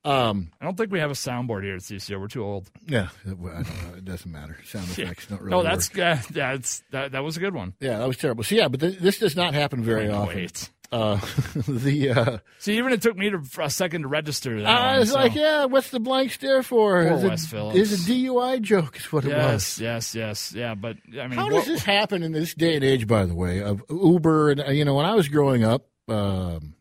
[0.08, 2.20] Um, I don't think we have a soundboard here at CCO.
[2.20, 2.72] We're too old.
[2.88, 3.98] yeah, it, I don't know.
[3.98, 4.58] It doesn't matter.
[4.66, 5.52] Sound effects don't really.
[5.52, 6.22] no, that's yeah,
[6.54, 7.74] it's that, that was a good one.
[7.80, 8.44] yeah, that was terrible.
[8.44, 10.36] So yeah, but th- this does not happen very often.
[10.38, 10.70] Wait.
[10.90, 11.16] Uh,
[11.68, 14.68] the uh, See, even it took me to, for a second to register that.
[14.70, 17.04] I one, was so- like, yeah, what's the blank stare for?
[17.06, 17.78] Poor Is it- Phillips.
[17.78, 18.96] is a DUI joke?
[18.96, 19.82] Is what it was.
[19.82, 20.76] yes, yes, yeah.
[20.76, 23.06] But I mean, How what- does this happen in this day and age?
[23.06, 26.76] By the way, of Uber and uh, you know, when I was growing up, um,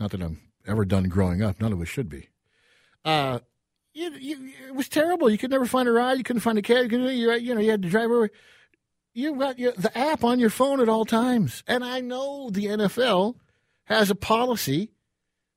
[0.00, 2.30] not that I'm ever done growing up, none of us should be.
[3.06, 3.38] Uh,
[3.94, 5.30] you, you, it was terrible.
[5.30, 6.18] You could never find a ride.
[6.18, 6.82] You couldn't find a cab.
[6.82, 8.30] You, couldn't, you, you know, you had to drive over.
[9.14, 12.66] You got your, the app on your phone at all times, and I know the
[12.66, 13.36] NFL
[13.84, 14.90] has a policy,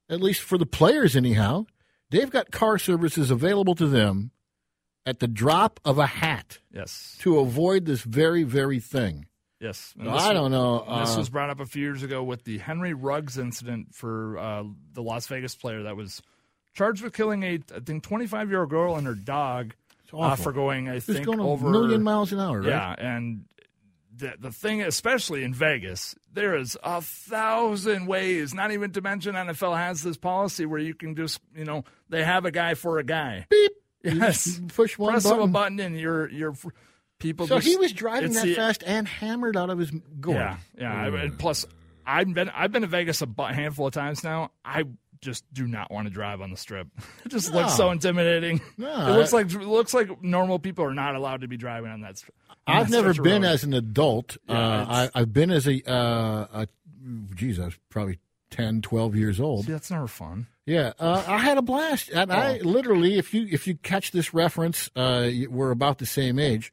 [0.10, 1.66] at least for the players, anyhow.
[2.12, 4.32] They've got car services available to them
[5.06, 9.26] at the drop of a hat yes, to avoid this very, very thing.
[9.60, 9.94] yes.
[9.98, 10.84] Well, I don't know.
[10.88, 13.94] and This uh, was brought up a few years ago with the Henry Ruggs incident
[13.94, 16.22] for uh, the Las Vegas player that was
[16.74, 19.74] charged with killing a, I think, 25 year old girl and her dog
[20.14, 22.70] uh, for going, I It's think, going over a million miles an hour, right?
[22.70, 23.46] Yeah, and
[24.16, 28.54] the the thing, especially in Vegas, there is a thousand ways.
[28.54, 32.24] Not even to mention NFL has this policy where you can just, you know, they
[32.24, 33.46] have a guy for a guy.
[33.50, 33.72] Beep.
[34.04, 35.42] Yes, push one press button.
[35.42, 36.56] a button and you're you're
[37.20, 37.48] people.
[37.48, 40.38] So just, he was driving that the- fast and hammered out of his gourd.
[40.38, 40.94] Yeah, yeah.
[40.94, 41.66] I mean, plus,
[42.06, 44.52] I've been I've been to Vegas a handful of times now.
[44.64, 44.86] I
[45.22, 46.88] just do not want to drive on the strip.
[47.26, 48.62] It just looks so intimidating.
[48.78, 51.58] No, it looks I- like it looks like normal people are not allowed to be
[51.58, 52.18] driving on that.
[52.18, 52.32] str-
[52.68, 53.50] on I've that never been road.
[53.50, 54.38] as an adult.
[54.48, 56.68] Yeah, uh, I, I've been as a, uh, a,
[57.36, 58.20] geez, I was probably
[58.52, 59.66] 10, 12 years old.
[59.66, 60.48] See, that's never fun.
[60.66, 62.68] Yeah, uh, I had a blast, and I Oh.
[62.68, 66.72] literally, if you if you catch this reference, uh, we're about the same age.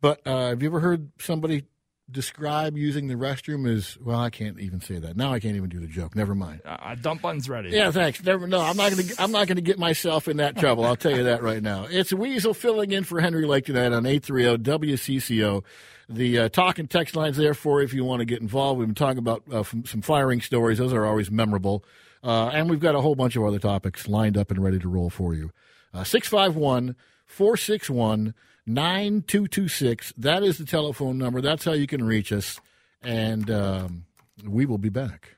[0.00, 1.64] But uh, have you ever heard somebody
[2.10, 4.18] describe using the restroom as well?
[4.18, 5.32] I can't even say that now.
[5.32, 6.14] I can't even do the joke.
[6.14, 6.62] Never mind.
[6.64, 7.70] Uh, dump button's ready.
[7.70, 8.22] Yeah, thanks.
[8.22, 8.46] Never.
[8.46, 9.22] No, I'm not going to.
[9.22, 10.84] I'm not going to get myself in that trouble.
[10.84, 11.86] I'll tell you that right now.
[11.88, 15.64] It's Weasel filling in for Henry Lake tonight on eight three zero WCCO.
[16.08, 18.78] The uh, talk and text lines there for if you want to get involved.
[18.78, 20.78] We've been talking about uh, some, some firing stories.
[20.78, 21.84] Those are always memorable.
[22.22, 24.88] Uh, and we've got a whole bunch of other topics lined up and ready to
[24.88, 25.50] roll for you.
[25.92, 26.94] Uh, 651
[27.26, 28.34] 461
[28.66, 30.12] 9226.
[30.18, 31.40] That is the telephone number.
[31.40, 32.60] That's how you can reach us.
[33.02, 34.04] And um,
[34.44, 35.36] we will be back.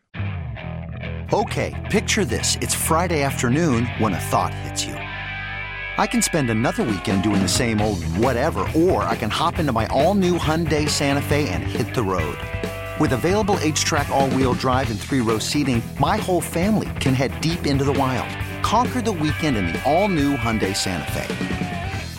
[1.30, 2.56] Okay, picture this.
[2.62, 4.94] It's Friday afternoon when a thought hits you.
[4.94, 9.72] I can spend another weekend doing the same old whatever, or I can hop into
[9.72, 12.38] my all new Hyundai Santa Fe and hit the road.
[12.98, 17.38] With available HTRAC, all wheel drive, and three row seating, my whole family can head
[17.40, 18.28] deep into the wild.
[18.62, 21.77] Conquer the weekend in the all new Hyundai Santa Fe.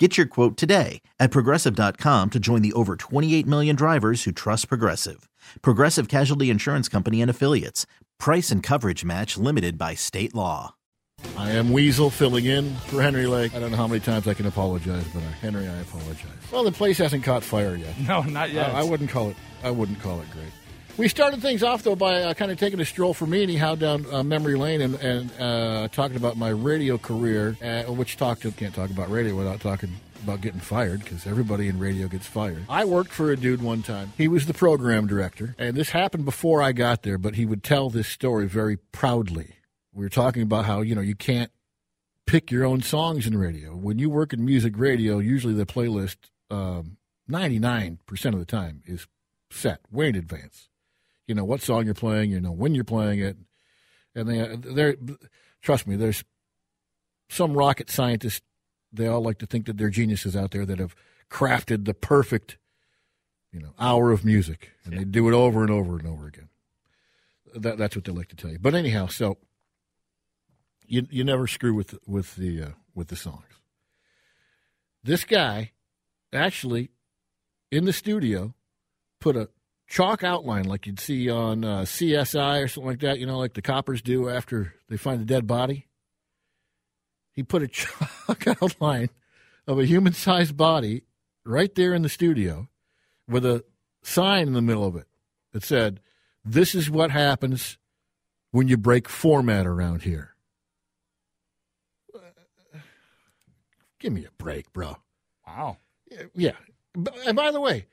[0.00, 4.70] Get your quote today at progressive.com to join the over 28 million drivers who trust
[4.70, 5.28] Progressive.
[5.60, 7.84] Progressive Casualty Insurance Company and Affiliates.
[8.18, 10.74] Price and coverage match limited by state law.
[11.36, 13.54] I am Weasel filling in for Henry Lake.
[13.54, 16.30] I don't know how many times I can apologize, but uh, Henry, I apologize.
[16.50, 17.94] Well, the place hasn't caught fire yet.
[18.08, 18.74] No, not yet.
[18.74, 19.36] I, I wouldn't call it.
[19.62, 20.48] I wouldn't call it great.
[21.00, 23.74] We started things off though by uh, kind of taking a stroll for me anyhow
[23.74, 28.42] down uh, memory lane and, and uh, talking about my radio career, uh, which talked
[28.42, 32.26] to can't talk about radio without talking about getting fired because everybody in radio gets
[32.26, 32.66] fired.
[32.68, 34.12] I worked for a dude one time.
[34.18, 37.64] He was the program director, and this happened before I got there, but he would
[37.64, 39.54] tell this story very proudly.
[39.94, 41.50] We were talking about how you know you can't
[42.26, 43.74] pick your own songs in radio.
[43.74, 46.16] When you work in music radio, usually the playlist,
[47.26, 49.06] ninety nine percent of the time, is
[49.50, 50.68] set way in advance.
[51.30, 53.36] You know what song you're playing, you know when you're playing it,
[54.16, 54.96] and they they're
[55.62, 55.94] trust me.
[55.94, 56.24] There's
[57.28, 58.42] some rocket scientists.
[58.92, 60.96] They all like to think that they're geniuses out there that have
[61.30, 62.58] crafted the perfect
[63.52, 66.48] you know, hour of music, and they do it over and over and over again.
[67.54, 68.58] That, that's what they like to tell you.
[68.58, 69.38] But anyhow, so
[70.84, 73.44] you you never screw with with the uh, with the songs.
[75.04, 75.72] This guy
[76.32, 76.90] actually
[77.70, 78.54] in the studio
[79.20, 79.48] put a
[79.90, 83.18] chalk outline like you'd see on uh, CSI or something like that.
[83.18, 85.86] You know, like the coppers do after they find a dead body.
[87.32, 89.10] He put a chalk outline
[89.66, 91.02] of a human sized body
[91.44, 92.68] right there in the studio
[93.28, 93.64] with a
[94.02, 95.06] sign in the middle of it
[95.52, 96.00] that said,
[96.44, 97.76] This is what happens
[98.52, 100.34] when you break format around here.
[103.98, 104.96] Give me a break, bro.
[105.46, 105.76] Wow.
[106.34, 106.52] Yeah.
[107.26, 107.86] And by the way,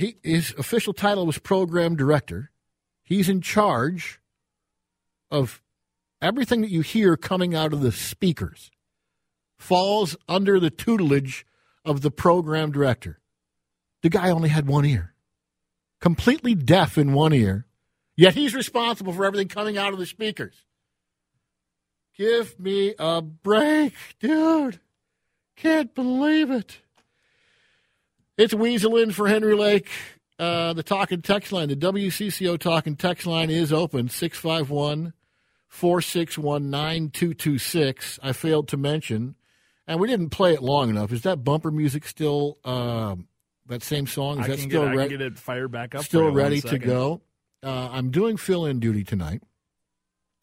[0.00, 2.50] he his official title was program director.
[3.02, 4.20] He's in charge
[5.30, 5.62] of
[6.20, 8.70] everything that you hear coming out of the speakers
[9.58, 11.46] falls under the tutelage
[11.84, 13.20] of the program director.
[14.02, 15.14] The guy only had one ear,
[16.00, 17.66] completely deaf in one ear,
[18.16, 20.64] yet he's responsible for everything coming out of the speakers.
[22.16, 24.80] Give me a break, dude.
[25.56, 26.78] Can't believe it.
[28.36, 29.88] It's Weasel in for Henry Lake.
[30.38, 35.12] Uh, the talking text line, the WCCO talking text line is open 651
[35.68, 38.18] 461 9226.
[38.22, 39.34] I failed to mention,
[39.86, 41.12] and we didn't play it long enough.
[41.12, 43.16] Is that bumper music still uh,
[43.66, 44.38] that same song?
[44.38, 46.04] Is I that can still get, get it fired back up.
[46.04, 46.30] still.
[46.30, 47.20] Ready to go.
[47.62, 49.42] Uh, I'm doing fill in duty tonight,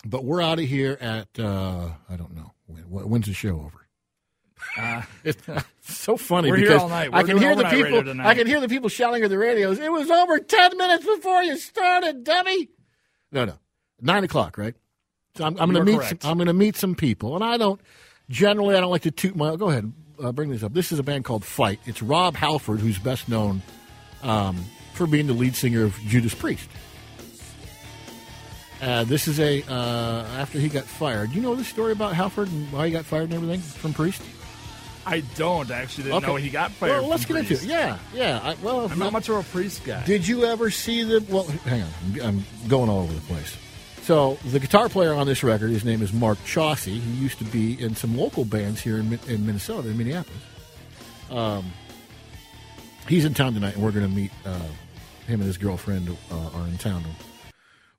[0.05, 3.86] but we're out of here at, uh, I don't know, when, when's the show over?
[4.77, 5.41] Uh, It's
[5.81, 7.09] so funny We're here because all night.
[7.13, 8.21] I can hear the people.
[8.21, 9.79] I can hear the people shouting at the radios.
[9.79, 12.69] It was over ten minutes before you started, dummy.
[13.31, 13.53] No, no,
[14.01, 14.75] nine o'clock, right?
[15.35, 16.03] So I'm, I'm going to meet.
[16.03, 17.79] Some, I'm going to meet some people, and I don't
[18.29, 18.75] generally.
[18.75, 19.55] I don't like to toot my.
[19.55, 19.91] Go ahead,
[20.21, 20.73] uh, bring this up.
[20.73, 21.79] This is a band called Fight.
[21.85, 23.61] It's Rob Halford, who's best known
[24.23, 26.69] um, for being the lead singer of Judas Priest.
[28.81, 31.31] Uh, this is a uh, after he got fired.
[31.31, 34.21] You know the story about Halford and why he got fired and everything from Priest.
[35.07, 37.01] I don't actually didn't know he got fired.
[37.01, 37.63] Well, let's get into it.
[37.63, 38.41] Yeah, yeah.
[38.43, 40.03] I, well, I'm not much of a priest guy.
[40.03, 41.25] Did you ever see the?
[41.29, 41.89] Well, hang on.
[42.03, 43.57] I'm, I'm going all over the place.
[44.01, 46.99] So the guitar player on this record, his name is Mark Chaussee.
[46.99, 50.41] He used to be in some local bands here in, in Minnesota, in Minneapolis.
[51.29, 51.71] Um,
[53.07, 54.31] he's in town tonight, and we're going to meet.
[54.45, 54.59] Uh,
[55.27, 57.03] him and his girlfriend uh, are in town.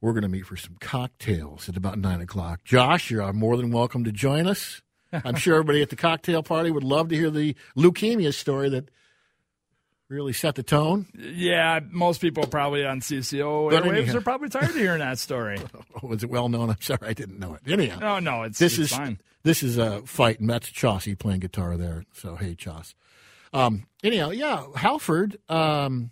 [0.01, 2.65] We're going to meet for some cocktails at about nine o'clock.
[2.65, 4.81] Josh, you're more than welcome to join us.
[5.13, 8.91] I'm sure everybody at the cocktail party would love to hear the leukemia story that
[10.09, 11.07] really set the tone.
[11.15, 14.17] Yeah, most people probably on CCO But airwaves anyhow.
[14.19, 15.59] are probably tired of hearing that story.
[16.03, 16.71] Was it well known?
[16.71, 17.61] I'm sorry, I didn't know it.
[17.71, 19.19] Anyhow, No, no, it's this it's is fine.
[19.45, 22.05] this is a fight, and that's Chaussee playing guitar there.
[22.15, 22.95] So hey, Chauce.
[23.53, 25.39] Um, anyhow, yeah, Halford.
[25.49, 26.11] Um,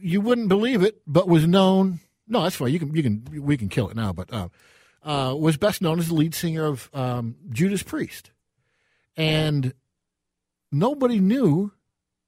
[0.00, 2.00] you wouldn't believe it, but was known.
[2.28, 2.72] No, that's fine.
[2.72, 4.48] You can you can we can kill it now, but uh,
[5.06, 8.32] uh, was best known as the lead singer of um, Judas Priest,
[9.16, 9.72] and
[10.72, 11.72] nobody knew.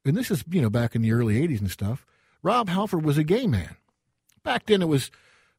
[0.04, 2.06] And this is you know back in the early '80s and stuff.
[2.42, 3.76] Rob Halford was a gay man.
[4.44, 5.10] Back then, it was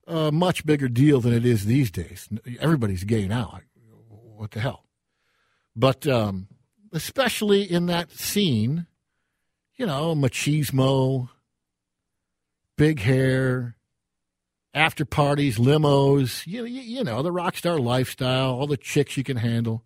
[0.07, 2.29] a much bigger deal than it is these days.
[2.59, 3.59] Everybody's gay now.
[4.07, 4.85] What the hell?
[5.75, 6.47] But um,
[6.93, 8.87] especially in that scene,
[9.75, 11.29] you know, machismo,
[12.77, 13.75] big hair,
[14.79, 19.23] after parties, limos, you, you, you know, the rock star lifestyle, all the chicks you
[19.23, 19.83] can handle.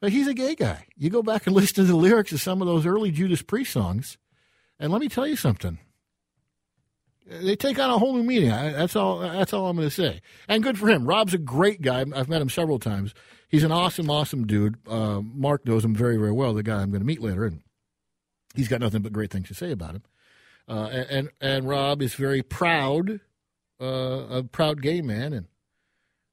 [0.00, 0.86] But he's a gay guy.
[0.96, 3.72] You go back and listen to the lyrics of some of those early Judas Priest
[3.72, 4.18] songs,
[4.78, 5.78] and let me tell you something.
[7.26, 8.50] They take on a whole new meaning.
[8.50, 9.20] That's all.
[9.20, 10.20] That's all I'm going to say.
[10.48, 11.06] And good for him.
[11.06, 12.00] Rob's a great guy.
[12.00, 13.14] I've met him several times.
[13.48, 14.76] He's an awesome, awesome dude.
[14.86, 16.54] Uh, Mark knows him very, very well.
[16.54, 17.62] The guy I'm going to meet later, and
[18.54, 20.02] he's got nothing but great things to say about him.
[20.68, 23.20] Uh, and and Rob is very proud,
[23.80, 25.46] uh, a proud gay man, and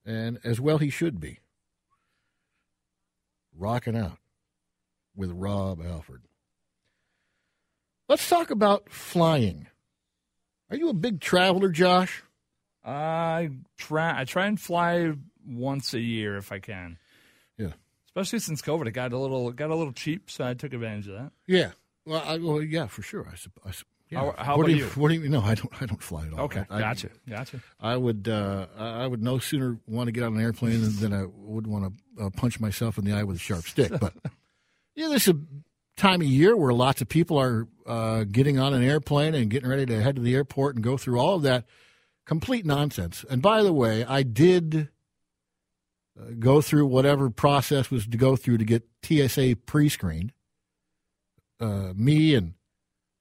[0.06, 1.40] and as well he should be.
[3.56, 4.20] Rocking out
[5.16, 6.24] with Rob Halford.
[8.08, 9.68] Let's talk about flying.
[10.70, 12.24] Are you a big traveler, Josh?
[12.84, 14.22] I try.
[14.22, 15.14] I try and fly
[15.46, 16.98] once a year if I can.
[17.58, 17.74] Yeah.
[18.08, 21.08] Especially since COVID, it got a little got a little cheap, so I took advantage
[21.08, 21.32] of that.
[21.48, 21.72] Yeah.
[22.06, 23.28] Well, I, well yeah, for sure.
[23.28, 23.72] I, I
[24.10, 24.20] yeah.
[24.20, 24.90] How- how what about do you, you?
[24.92, 25.30] What do you?
[25.30, 25.82] No, I don't.
[25.82, 26.42] I don't fly at all.
[26.42, 27.62] Okay, I, gotcha, gotcha.
[27.80, 28.28] I would.
[28.28, 31.26] Uh, I I would no sooner want to get on an airplane than, than I
[31.26, 33.92] would want to uh, punch myself in the eye with a sharp stick.
[34.00, 34.14] But
[34.96, 35.38] yeah, there's a
[35.98, 39.70] time of year where lots of people are uh, getting on an airplane and getting
[39.70, 41.66] ready to head to the airport and go through all of that
[42.26, 43.26] complete nonsense.
[43.30, 44.90] And by the way, I did
[46.20, 50.34] uh, go through whatever process was to go through to get TSA pre-screened.
[51.60, 52.54] Uh, me and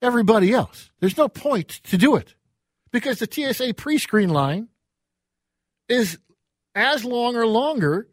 [0.01, 0.91] everybody else.
[0.99, 2.35] There's no point to do it
[2.91, 4.69] because the TSA pre screen line
[5.87, 6.17] is
[6.75, 8.07] as long or longer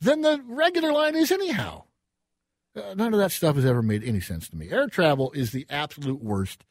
[0.00, 1.84] than the regular line is, anyhow.
[2.76, 4.70] Uh, none of that stuff has ever made any sense to me.
[4.70, 6.64] Air travel is the absolute worst.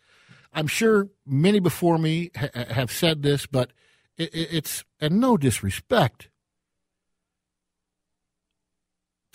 [0.53, 3.71] I'm sure many before me ha- have said this, but
[4.17, 6.29] it, it, it's, and no disrespect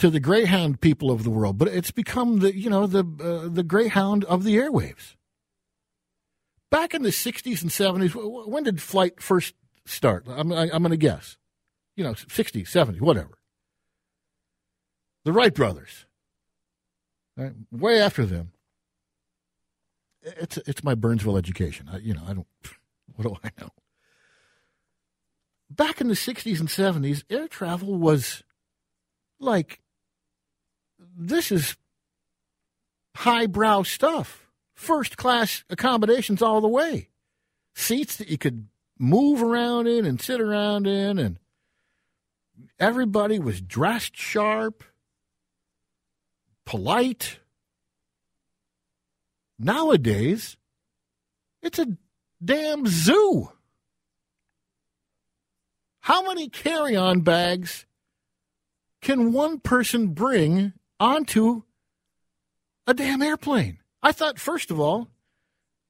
[0.03, 3.49] to the Greyhound people of the world, but it's become the, you know, the, uh,
[3.49, 5.15] the Greyhound of the airwaves.
[6.73, 10.27] Back in the 60s and 70s, when did flight first start?
[10.29, 11.37] I'm, I, am i am going to guess.
[11.95, 13.39] You know, 60s, 70s, whatever.
[15.25, 16.07] The Wright brothers.
[17.37, 17.53] Right?
[17.71, 18.51] Way after them.
[20.25, 21.89] It's it's my Burnsville education.
[21.93, 22.47] I, you know, I don't.
[23.15, 23.69] What do I know?
[25.71, 28.43] Back in the '60s and '70s, air travel was
[29.39, 29.82] like
[31.17, 31.77] this is
[33.17, 37.09] highbrow stuff, first class accommodations all the way,
[37.75, 41.39] seats that you could move around in and sit around in, and
[42.79, 44.85] everybody was dressed sharp
[46.65, 47.39] polite.
[49.59, 50.57] Nowadays,
[51.63, 51.97] it's a
[52.45, 53.53] damn zoo.
[56.01, 57.87] How many carry on bags
[59.01, 60.73] can one person bring
[61.03, 61.63] onto
[62.87, 63.79] a damn airplane?
[64.03, 65.09] I thought, first of all,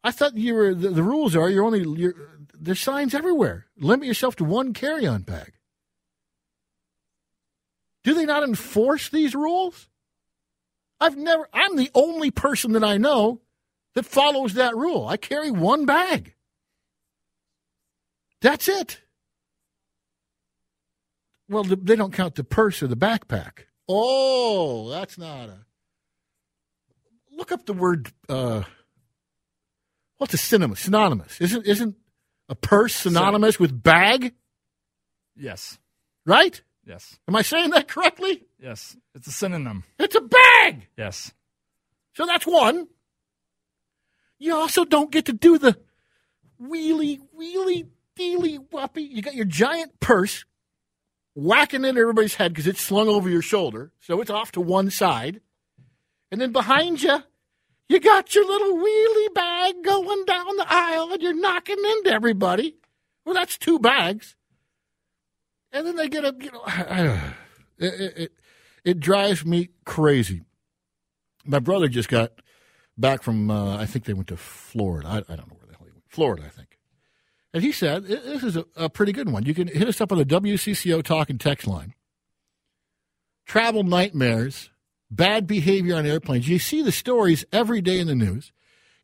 [0.02, 2.14] I thought you were the, the rules are you're only you're,
[2.58, 3.66] there's signs everywhere.
[3.78, 5.52] Limit yourself to one carry on bag.
[8.04, 9.88] Do they not enforce these rules?
[11.00, 13.40] I've never, I'm the only person that I know
[13.94, 15.06] that follows that rule.
[15.06, 16.34] I carry one bag.
[18.40, 19.00] That's it.
[21.48, 23.66] Well, they don't count the purse or the backpack.
[23.88, 25.58] Oh, that's not a.
[27.36, 28.12] Look up the word.
[28.28, 28.62] Uh,
[30.18, 30.76] what's a synonym?
[30.76, 31.40] Synonymous.
[31.40, 31.96] Isn't isn't
[32.48, 34.34] a purse synonymous with bag?
[35.36, 35.78] Yes.
[36.26, 36.62] Right.
[36.84, 37.18] Yes.
[37.28, 38.44] Am I saying that correctly?
[38.60, 38.96] Yes.
[39.14, 39.84] It's a synonym.
[39.98, 40.88] It's a bag.
[40.96, 41.32] Yes.
[42.14, 42.88] So that's one.
[44.38, 45.78] You also don't get to do the
[46.60, 49.02] wheelie, wheelie, dealy, whoppy.
[49.02, 50.44] You got your giant purse
[51.34, 54.90] whacking into everybody's head because it's slung over your shoulder, so it's off to one
[54.90, 55.40] side.
[56.30, 57.22] And then behind you,
[57.88, 62.76] you got your little wheelie bag going down the aisle and you're knocking into everybody.
[63.24, 64.34] Well, that's two bags
[65.72, 66.62] and then they get a you know
[67.78, 68.32] it, it,
[68.84, 70.42] it drives me crazy.
[71.44, 72.32] My brother just got
[72.96, 75.08] back from uh, I think they went to Florida.
[75.08, 76.04] I, I, don't know where the hell he went.
[76.08, 76.71] Florida, I think.
[77.54, 79.44] And he said this is a, a pretty good one.
[79.44, 81.94] You can hit us up on the WCCO talk and text line.
[83.44, 84.70] Travel nightmares,
[85.10, 86.48] bad behavior on airplanes.
[86.48, 88.52] You see the stories every day in the news.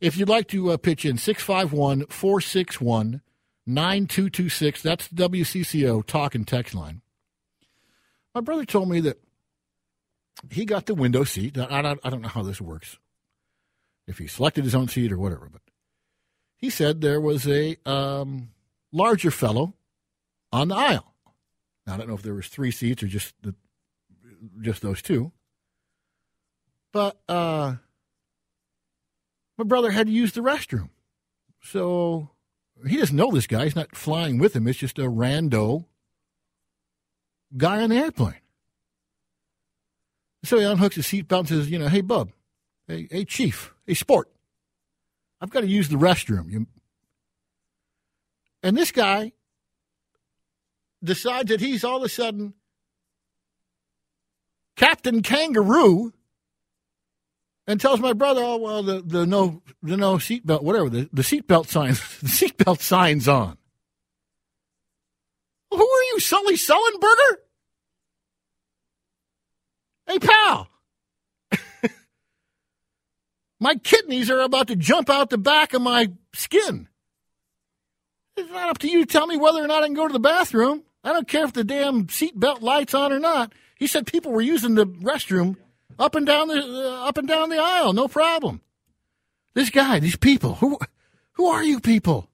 [0.01, 3.21] If you'd like to uh, pitch in, 651 461
[3.67, 4.83] 9226.
[4.83, 7.03] That's the WCCO talk and text line.
[8.35, 9.19] My brother told me that
[10.51, 11.59] he got the window seat.
[11.59, 12.99] I don't, I don't know how this works,
[14.07, 15.61] if he selected his own seat or whatever, but
[16.59, 18.51] he said there was a um,
[18.93, 19.75] larger fellow
[20.53, 21.15] on the aisle.
[21.87, 23.55] Now, I don't know if there was three seats or just the,
[24.61, 25.33] just those two.
[26.93, 27.77] But uh,
[29.57, 30.91] my brother had to use the restroom.
[31.63, 32.31] So
[32.87, 33.65] he doesn't know this guy.
[33.65, 34.67] He's not flying with him.
[34.67, 35.85] It's just a rando
[37.57, 38.35] guy on the airplane.
[40.45, 42.31] So he unhooks his seatbelt and says, you know, hey, bub,
[42.87, 44.31] hey, hey, chief, hey, sport,
[45.41, 46.51] I've got to use the restroom.
[46.51, 46.67] You...
[48.63, 49.33] And this guy
[51.03, 52.55] decides that he's all of a sudden
[54.77, 56.13] Captain Kangaroo
[57.67, 61.23] and tells my brother, "Oh well, the, the no the no seatbelt whatever the the
[61.23, 63.59] seatbelt signs the seatbelt signs on."
[65.71, 67.37] Who are you, Sully Sullenberger?
[70.07, 70.69] Hey, pal.
[73.61, 76.89] My kidneys are about to jump out the back of my skin.
[78.37, 80.13] It's not up to you to tell me whether or not I can go to
[80.13, 80.85] the bathroom.
[81.03, 83.53] I don't care if the damn seatbelt light's on or not.
[83.77, 85.57] He said people were using the restroom
[85.99, 88.61] up and down the uh, up and down the aisle, no problem.
[89.55, 90.79] This guy, these people, who
[91.33, 92.29] who are you people?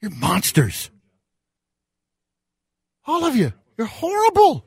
[0.00, 0.90] You're monsters.
[3.06, 3.52] All of you.
[3.78, 4.66] You're horrible.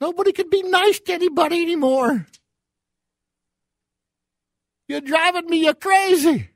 [0.00, 2.26] Nobody could be nice to anybody anymore.
[4.88, 6.50] You're driving me you're crazy.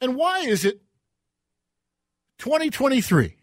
[0.00, 0.80] And why is it
[2.38, 3.38] 2023?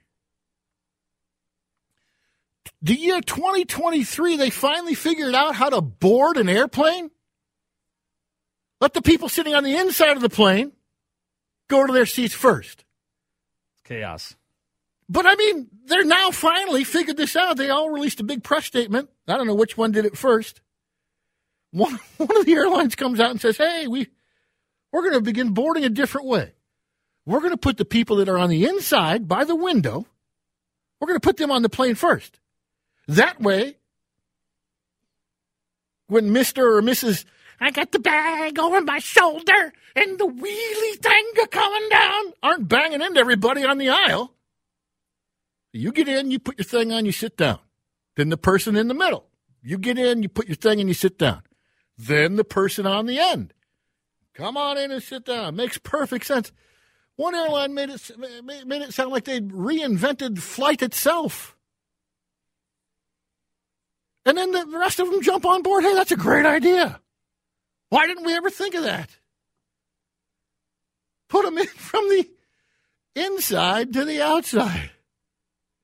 [2.86, 7.10] the year 2023, they finally figured out how to board an airplane?
[8.80, 10.72] Let the people sitting on the inside of the plane
[11.68, 12.86] go to their seats first.
[13.86, 14.36] Chaos.
[15.10, 17.58] But I mean, they're now finally figured this out.
[17.58, 19.10] They all released a big press statement.
[19.28, 20.62] I don't know which one did it first.
[21.76, 24.08] One one of the airlines comes out and says, "Hey, we
[24.94, 26.54] we're going to begin boarding a different way.
[27.26, 30.06] We're going to put the people that are on the inside by the window.
[31.00, 32.40] We're going to put them on the plane first.
[33.10, 33.76] That way,
[36.08, 37.26] when Mister or Mrs.
[37.60, 43.02] I got the bag over my shoulder and the wheelie thing coming down aren't banging
[43.02, 44.32] into everybody on the aisle."
[45.74, 47.60] You get in, you put your thing on, you sit down.
[48.16, 49.26] Then the person in the middle.
[49.62, 51.42] You get in, you put your thing and you sit down.
[51.98, 53.54] Then the person on the end.
[54.34, 55.56] Come on in and sit down.
[55.56, 56.52] Makes perfect sense.
[57.16, 58.12] One airline made it
[58.43, 61.56] made it sound like they'd reinvented flight itself.
[64.26, 65.84] And then the rest of them jump on board.
[65.84, 67.00] Hey, that's a great idea.
[67.89, 69.10] Why didn't we ever think of that?
[71.30, 72.28] Put them in from the
[73.16, 74.91] inside to the outside.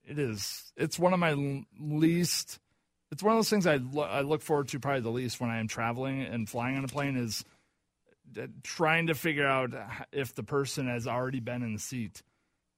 [0.03, 0.73] It is.
[0.75, 1.35] It's one of my
[1.79, 2.59] least.
[3.11, 5.49] It's one of those things I, lo- I look forward to probably the least when
[5.49, 7.43] I am traveling and flying on a plane is
[8.37, 9.71] uh, trying to figure out
[10.11, 12.23] if the person has already been in the seat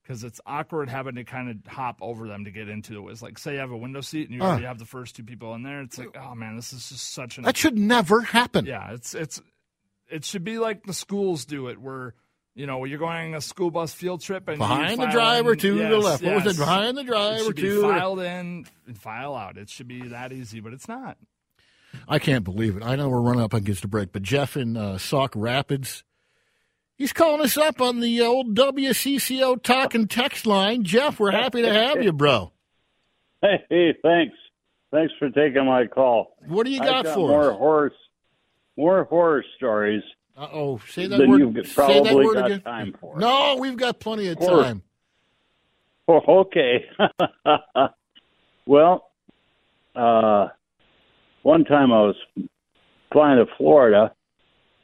[0.01, 3.11] because it's awkward having to kind of hop over them to get into it.
[3.11, 5.23] It's like say you have a window seat and you already have the first two
[5.23, 5.81] people in there.
[5.81, 8.65] It's like oh man, this is just such an that should never happen.
[8.65, 9.41] Yeah, it's it's
[10.09, 12.15] it should be like the schools do it where
[12.55, 15.59] you know, you're going on a school bus field trip and behind the driver in,
[15.59, 16.23] to yes, the left.
[16.23, 16.35] Yes.
[16.35, 16.59] What was it?
[16.59, 19.57] Behind the driver it to filed in and file out.
[19.57, 21.17] It should be that easy, but it's not.
[22.07, 22.83] I can't believe it.
[22.83, 26.03] I know we're running up against a break, but Jeff in uh, Sauk Rapids,
[26.95, 30.83] he's calling us up on the old WCCO talk and text line.
[30.83, 32.51] Jeff, we're happy to have you, bro.
[33.41, 34.35] Hey, thanks.
[34.91, 36.37] Thanks for taking my call.
[36.47, 37.57] What do you got, got for more us?
[37.57, 37.93] horse,
[38.77, 40.03] more horror stories.
[40.35, 41.39] Uh oh, say that word.
[41.39, 42.61] You've probably say that word got again.
[42.61, 43.19] time for.
[43.19, 44.81] No, we've got plenty of time.
[46.07, 46.85] Oh, okay.
[48.65, 49.11] well,
[49.95, 50.47] uh,
[51.43, 52.15] one time I was
[53.11, 54.11] flying to Florida,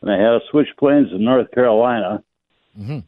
[0.02, 2.24] and I had to switch planes to North Carolina,
[2.80, 3.00] mm-hmm.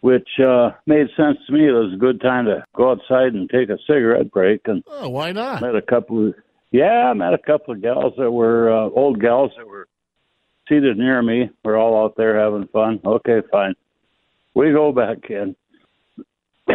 [0.00, 1.68] which uh, made sense to me.
[1.68, 4.62] It was a good time to go outside and take a cigarette break.
[4.64, 5.60] And oh, why not?
[5.60, 6.34] Met a couple of
[6.70, 9.88] yeah, I met a couple of gals that were uh, old gals that were
[10.68, 11.50] seated near me.
[11.64, 13.00] We're all out there having fun.
[13.04, 13.74] Okay, fine.
[14.54, 15.56] We go back in.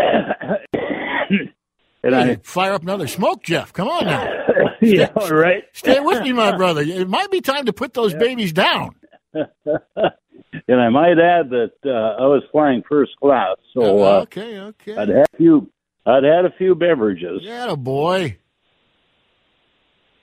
[2.04, 3.74] and I fire up another smoke, Jeff.
[3.74, 4.28] Come on now.
[4.82, 5.64] yeah, right.
[5.74, 6.82] Stay with me, my brother.
[6.82, 8.20] It might be time to put those yeah.
[8.20, 8.96] babies down.
[9.34, 14.96] and I might add that uh, I was flying first class, so uh, okay, okay.
[14.96, 15.70] I'd had a few.
[16.06, 17.42] I'd had a few beverages.
[17.44, 18.38] Yeah, boy.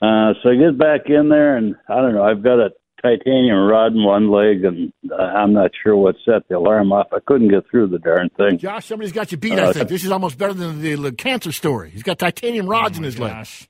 [0.02, 2.24] Uh, so I get back in there, and I don't know.
[2.24, 2.70] I've got a
[3.04, 7.08] titanium rod in one leg, and uh, I'm not sure what set the alarm off.
[7.12, 8.58] I couldn't get through the darn thing.
[8.58, 9.58] Josh, somebody's got you beat.
[9.58, 11.90] Uh, I think this is almost better than the, the cancer story.
[11.90, 13.68] He's got titanium rods oh in his gosh.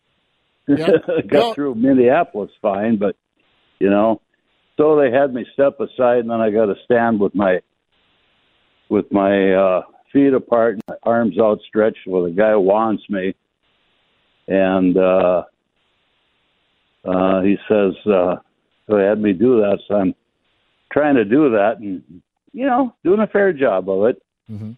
[0.68, 0.78] leg.
[0.78, 0.86] Yeah.
[1.26, 3.16] got well, through Minneapolis fine, but
[3.80, 4.20] you know,
[4.76, 7.58] so they had me step aside, and then I got to stand with my
[8.88, 9.82] with my uh,
[10.12, 13.34] feet apart, and my arms outstretched, while the guy wants me,
[14.46, 15.42] and uh,
[17.04, 17.94] uh, he says.
[18.06, 18.36] Uh,
[18.86, 19.78] so he had me do that.
[19.88, 20.14] So I'm
[20.92, 22.02] trying to do that and,
[22.52, 24.22] you know, doing a fair job of it.
[24.50, 24.72] Mm-hmm.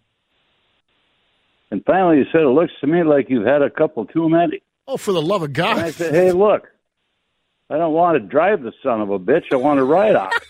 [1.70, 4.62] And finally, he said, It looks to me like you've had a couple too many.
[4.86, 5.78] Oh, for the love of God.
[5.78, 6.68] And I said, Hey, look,
[7.68, 9.44] I don't want to drive the son of a bitch.
[9.52, 10.30] I want to ride on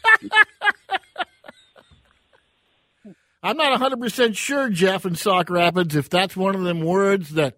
[3.43, 7.57] I'm not 100% sure, Jeff, in Sauk Rapids, if that's one of them words that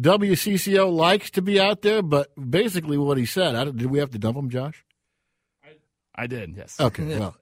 [0.00, 4.18] WCCO likes to be out there, but basically what he said, did we have to
[4.18, 4.82] dump him, Josh?
[6.20, 6.78] I did, yes.
[6.78, 7.34] Okay, well.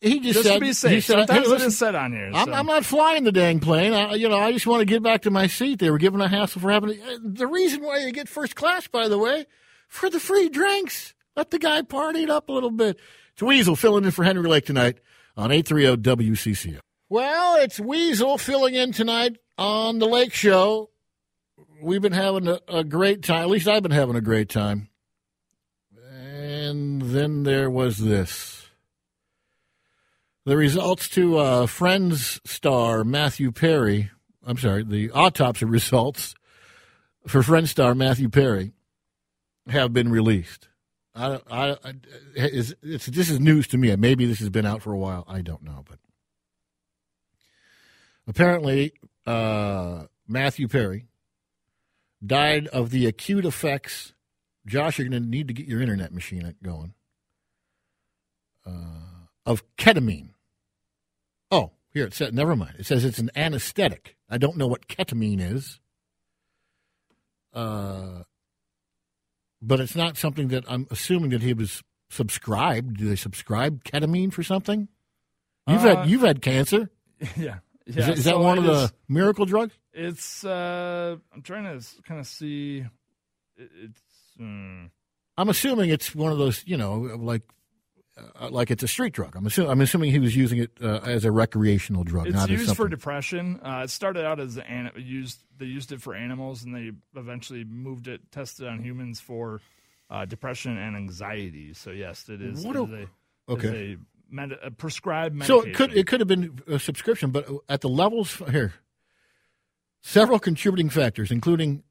[0.00, 0.90] He just, just said, to be safe.
[0.92, 2.30] He said, Sometimes hey, listen, it is said on here.
[2.34, 2.52] I'm.
[2.54, 3.92] I'm, not flying the dang plane.
[3.92, 5.78] I, you know, I just want to get back to my seat.
[5.78, 8.88] They were giving a hassle for having uh, the reason why you get first class,
[8.88, 9.46] by the way,
[9.88, 11.14] for the free drinks.
[11.36, 12.98] Let the guy party it up a little bit.
[13.34, 14.98] It's Weasel filling in for Henry Lake tonight
[15.36, 16.78] on 830 WCCO.
[17.10, 20.90] Well, it's Weasel filling in tonight on the Lake Show.
[21.82, 23.42] We've been having a, a great time.
[23.42, 24.89] At least I've been having a great time.
[26.50, 28.66] And then there was this.
[30.44, 34.10] The results to uh, Friends star Matthew Perry,
[34.44, 36.34] I'm sorry, the autopsy results
[37.24, 38.72] for Friends star Matthew Perry
[39.68, 40.66] have been released.
[41.14, 41.94] I, I, I
[42.34, 43.94] it's, it's, this is news to me.
[43.94, 45.24] Maybe this has been out for a while.
[45.28, 46.00] I don't know, but
[48.26, 48.94] apparently
[49.24, 51.06] uh, Matthew Perry
[52.26, 54.14] died of the acute effects
[54.66, 56.94] Josh, you're going to need to get your internet machine going.
[59.46, 60.30] of ketamine.
[61.50, 62.76] Oh, here it says, never mind.
[62.78, 64.16] It says it's an anesthetic.
[64.28, 65.80] I don't know what ketamine is.
[67.52, 68.22] Uh,
[69.60, 72.98] but it's not something that I'm assuming that he was subscribed.
[72.98, 74.88] Do they subscribe ketamine for something?
[75.66, 76.90] You've Uh, had you've had cancer.
[77.36, 77.58] Yeah.
[77.86, 78.06] Is, Yeah.
[78.06, 79.74] that- is that one of the is- miracle drugs?
[79.92, 80.44] It's.
[80.44, 82.84] Uh, I'm trying to kind of see.
[83.56, 84.00] It, it's.
[84.40, 84.86] Hmm.
[85.36, 87.42] I'm assuming it's one of those, you know, like
[88.38, 89.36] uh, like it's a street drug.
[89.36, 92.50] I'm assuming I'm assuming he was using it uh, as a recreational drug, It's not
[92.50, 93.60] as used for depression.
[93.62, 95.38] Uh, it started out as an, used.
[95.56, 99.60] They used it for animals, and they eventually moved it, tested on humans for
[100.10, 101.72] uh, depression and anxiety.
[101.74, 102.64] So yes, it is.
[102.64, 102.90] What it a- is
[103.48, 103.68] a, okay.
[103.68, 103.96] is a,
[104.34, 105.70] med- a prescribed So medication.
[105.70, 108.74] it could it could have been a subscription, but at the levels here,
[110.02, 111.82] several contributing factors, including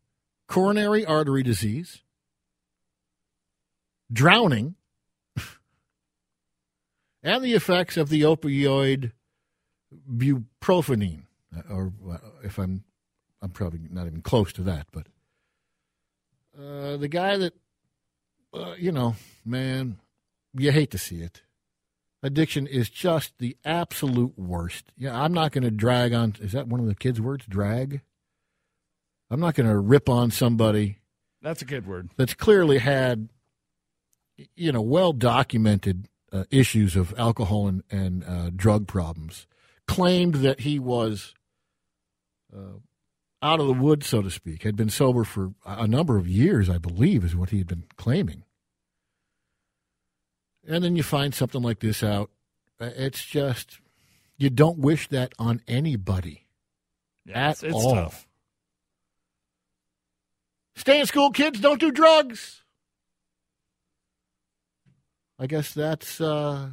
[0.47, 2.01] coronary artery disease,
[4.11, 4.75] drowning,
[7.23, 9.11] and the effects of the opioid
[10.11, 11.23] buprofenine,
[11.69, 12.83] or uh, if I'm
[13.41, 15.07] I'm probably not even close to that, but
[16.57, 17.53] uh, the guy that
[18.53, 19.97] uh, you know, man,
[20.53, 21.41] you hate to see it
[22.21, 24.91] addiction is just the absolute worst.
[24.97, 26.35] Yeah, I'm not going to drag on.
[26.39, 27.45] Is that one of the kids' words?
[27.47, 28.01] Drag.
[29.29, 30.97] I'm not going to rip on somebody
[31.41, 32.09] That's a good word.
[32.17, 33.29] that's clearly had,
[34.55, 39.47] you know, well documented uh, issues of alcohol and, and uh, drug problems.
[39.87, 41.33] Claimed that he was
[42.55, 42.77] uh,
[43.41, 44.63] out of the woods, so to speak.
[44.63, 47.85] Had been sober for a number of years, I believe, is what he had been
[47.97, 48.43] claiming.
[50.67, 52.29] And then you find something like this out.
[52.79, 53.79] Uh, It's just,
[54.37, 56.45] you don't wish that on anybody.
[57.25, 57.95] Yeah, At it's, it's all.
[57.95, 58.27] tough.
[60.75, 61.59] Stay in school, kids.
[61.59, 62.58] Don't do drugs.
[65.39, 66.69] I guess that's uh,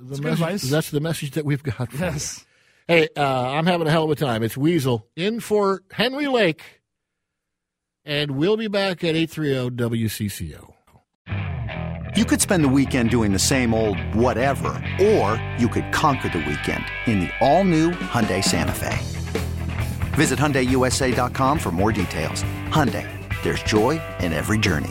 [0.00, 0.40] the It's good message.
[0.40, 0.62] advice.
[0.70, 1.90] That's the message that we've got.
[1.92, 2.04] For you.
[2.04, 2.44] Yes.
[2.86, 4.42] Hey, uh, I'm having a hell of a time.
[4.42, 6.62] It's Weasel in for Henry Lake,
[8.06, 10.72] and we'll be back at eight three zero WCCO.
[12.16, 14.68] You could spend the weekend doing the same old whatever,
[15.00, 18.96] or you could conquer the weekend in the all-new Hyundai Santa Fe.
[20.16, 22.42] Visit HyundaiUSA.com for more details.
[22.70, 23.06] Hyundai,
[23.44, 24.90] there's joy in every journey.